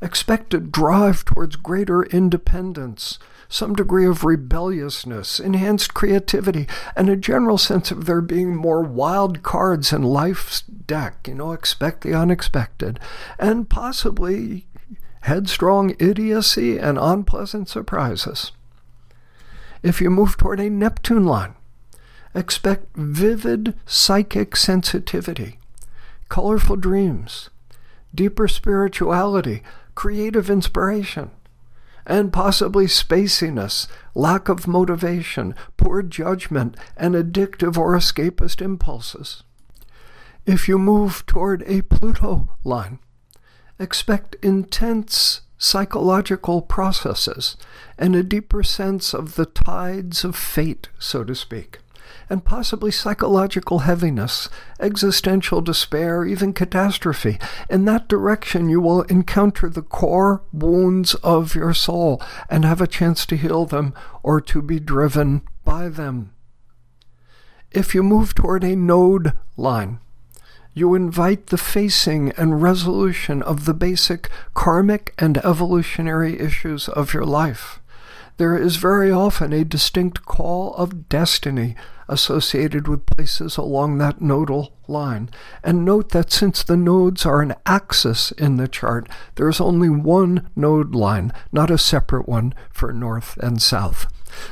expect 0.00 0.54
a 0.54 0.58
drive 0.58 1.26
towards 1.26 1.56
greater 1.56 2.04
independence, 2.04 3.18
some 3.50 3.74
degree 3.74 4.06
of 4.06 4.24
rebelliousness, 4.24 5.40
enhanced 5.40 5.92
creativity, 5.92 6.68
and 6.96 7.10
a 7.10 7.16
general 7.16 7.58
sense 7.58 7.90
of 7.90 8.06
there 8.06 8.20
being 8.20 8.54
more 8.54 8.80
wild 8.80 9.42
cards 9.42 9.92
in 9.92 10.02
life's 10.02 10.62
deck. 10.62 11.26
You 11.26 11.34
know, 11.34 11.52
expect 11.52 12.02
the 12.02 12.14
unexpected, 12.14 13.00
and 13.40 13.68
possibly 13.68 14.66
headstrong 15.22 15.96
idiocy 15.98 16.78
and 16.78 16.96
unpleasant 16.96 17.68
surprises. 17.68 18.52
If 19.82 20.00
you 20.00 20.10
move 20.10 20.36
toward 20.36 20.60
a 20.60 20.70
Neptune 20.70 21.26
line, 21.26 21.54
expect 22.34 22.96
vivid 22.96 23.74
psychic 23.84 24.54
sensitivity, 24.54 25.58
colorful 26.28 26.76
dreams, 26.76 27.50
deeper 28.14 28.46
spirituality, 28.46 29.64
creative 29.96 30.48
inspiration 30.48 31.32
and 32.10 32.32
possibly 32.32 32.86
spaciness, 32.86 33.86
lack 34.16 34.48
of 34.48 34.66
motivation, 34.66 35.54
poor 35.76 36.02
judgment, 36.02 36.76
and 36.96 37.14
addictive 37.14 37.78
or 37.78 37.94
escapist 37.94 38.60
impulses. 38.60 39.44
If 40.44 40.66
you 40.66 40.76
move 40.76 41.24
toward 41.26 41.62
a 41.68 41.82
Pluto 41.82 42.48
line, 42.64 42.98
expect 43.78 44.34
intense 44.42 45.42
psychological 45.56 46.62
processes 46.62 47.56
and 47.96 48.16
a 48.16 48.24
deeper 48.24 48.64
sense 48.64 49.14
of 49.14 49.36
the 49.36 49.46
tides 49.46 50.24
of 50.24 50.34
fate, 50.34 50.88
so 50.98 51.22
to 51.22 51.34
speak. 51.36 51.78
And 52.28 52.44
possibly 52.44 52.90
psychological 52.90 53.80
heaviness, 53.80 54.48
existential 54.78 55.60
despair, 55.60 56.24
even 56.24 56.52
catastrophe. 56.52 57.38
In 57.68 57.84
that 57.86 58.08
direction, 58.08 58.68
you 58.68 58.80
will 58.80 59.02
encounter 59.02 59.68
the 59.68 59.82
core 59.82 60.42
wounds 60.52 61.14
of 61.16 61.54
your 61.54 61.74
soul 61.74 62.22
and 62.48 62.64
have 62.64 62.80
a 62.80 62.86
chance 62.86 63.26
to 63.26 63.36
heal 63.36 63.66
them 63.66 63.94
or 64.22 64.40
to 64.40 64.62
be 64.62 64.80
driven 64.80 65.42
by 65.64 65.88
them. 65.88 66.32
If 67.70 67.94
you 67.94 68.02
move 68.02 68.34
toward 68.34 68.64
a 68.64 68.74
node 68.74 69.32
line, 69.56 70.00
you 70.72 70.94
invite 70.94 71.48
the 71.48 71.58
facing 71.58 72.30
and 72.32 72.62
resolution 72.62 73.42
of 73.42 73.64
the 73.64 73.74
basic 73.74 74.28
karmic 74.54 75.14
and 75.18 75.38
evolutionary 75.38 76.38
issues 76.38 76.88
of 76.88 77.12
your 77.12 77.24
life. 77.24 77.79
There 78.40 78.56
is 78.56 78.76
very 78.76 79.12
often 79.12 79.52
a 79.52 79.66
distinct 79.66 80.24
call 80.24 80.72
of 80.76 81.10
destiny 81.10 81.76
associated 82.08 82.88
with 82.88 83.04
places 83.04 83.58
along 83.58 83.98
that 83.98 84.22
nodal 84.22 84.72
line. 84.88 85.28
And 85.62 85.84
note 85.84 86.08
that 86.12 86.32
since 86.32 86.62
the 86.62 86.78
nodes 86.78 87.26
are 87.26 87.42
an 87.42 87.54
axis 87.66 88.32
in 88.32 88.56
the 88.56 88.66
chart, 88.66 89.10
there 89.34 89.50
is 89.50 89.60
only 89.60 89.90
one 89.90 90.48
node 90.56 90.94
line, 90.94 91.34
not 91.52 91.70
a 91.70 91.76
separate 91.76 92.26
one 92.26 92.54
for 92.70 92.94
north 92.94 93.36
and 93.36 93.60
south. 93.60 94.06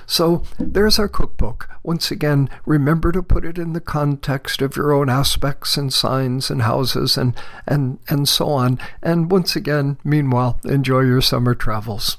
So 0.05 0.43
there's 0.59 0.99
our 0.99 1.09
cookbook. 1.09 1.71
Once 1.83 2.11
again, 2.11 2.51
remember 2.67 3.11
to 3.13 3.23
put 3.23 3.47
it 3.47 3.57
in 3.57 3.73
the 3.73 3.81
context 3.81 4.61
of 4.61 4.77
your 4.77 4.93
own 4.93 5.09
aspects 5.09 5.79
and 5.79 5.91
signs 5.91 6.51
and 6.51 6.61
houses 6.61 7.17
and, 7.17 7.35
and, 7.67 8.01
and 8.07 8.29
so 8.29 8.49
on. 8.49 8.79
And 9.03 9.31
once 9.31 9.57
again, 9.57 9.97
meanwhile, 10.05 10.61
enjoy 10.67 11.01
your 11.01 11.23
summer 11.23 11.55
travels. 11.55 12.19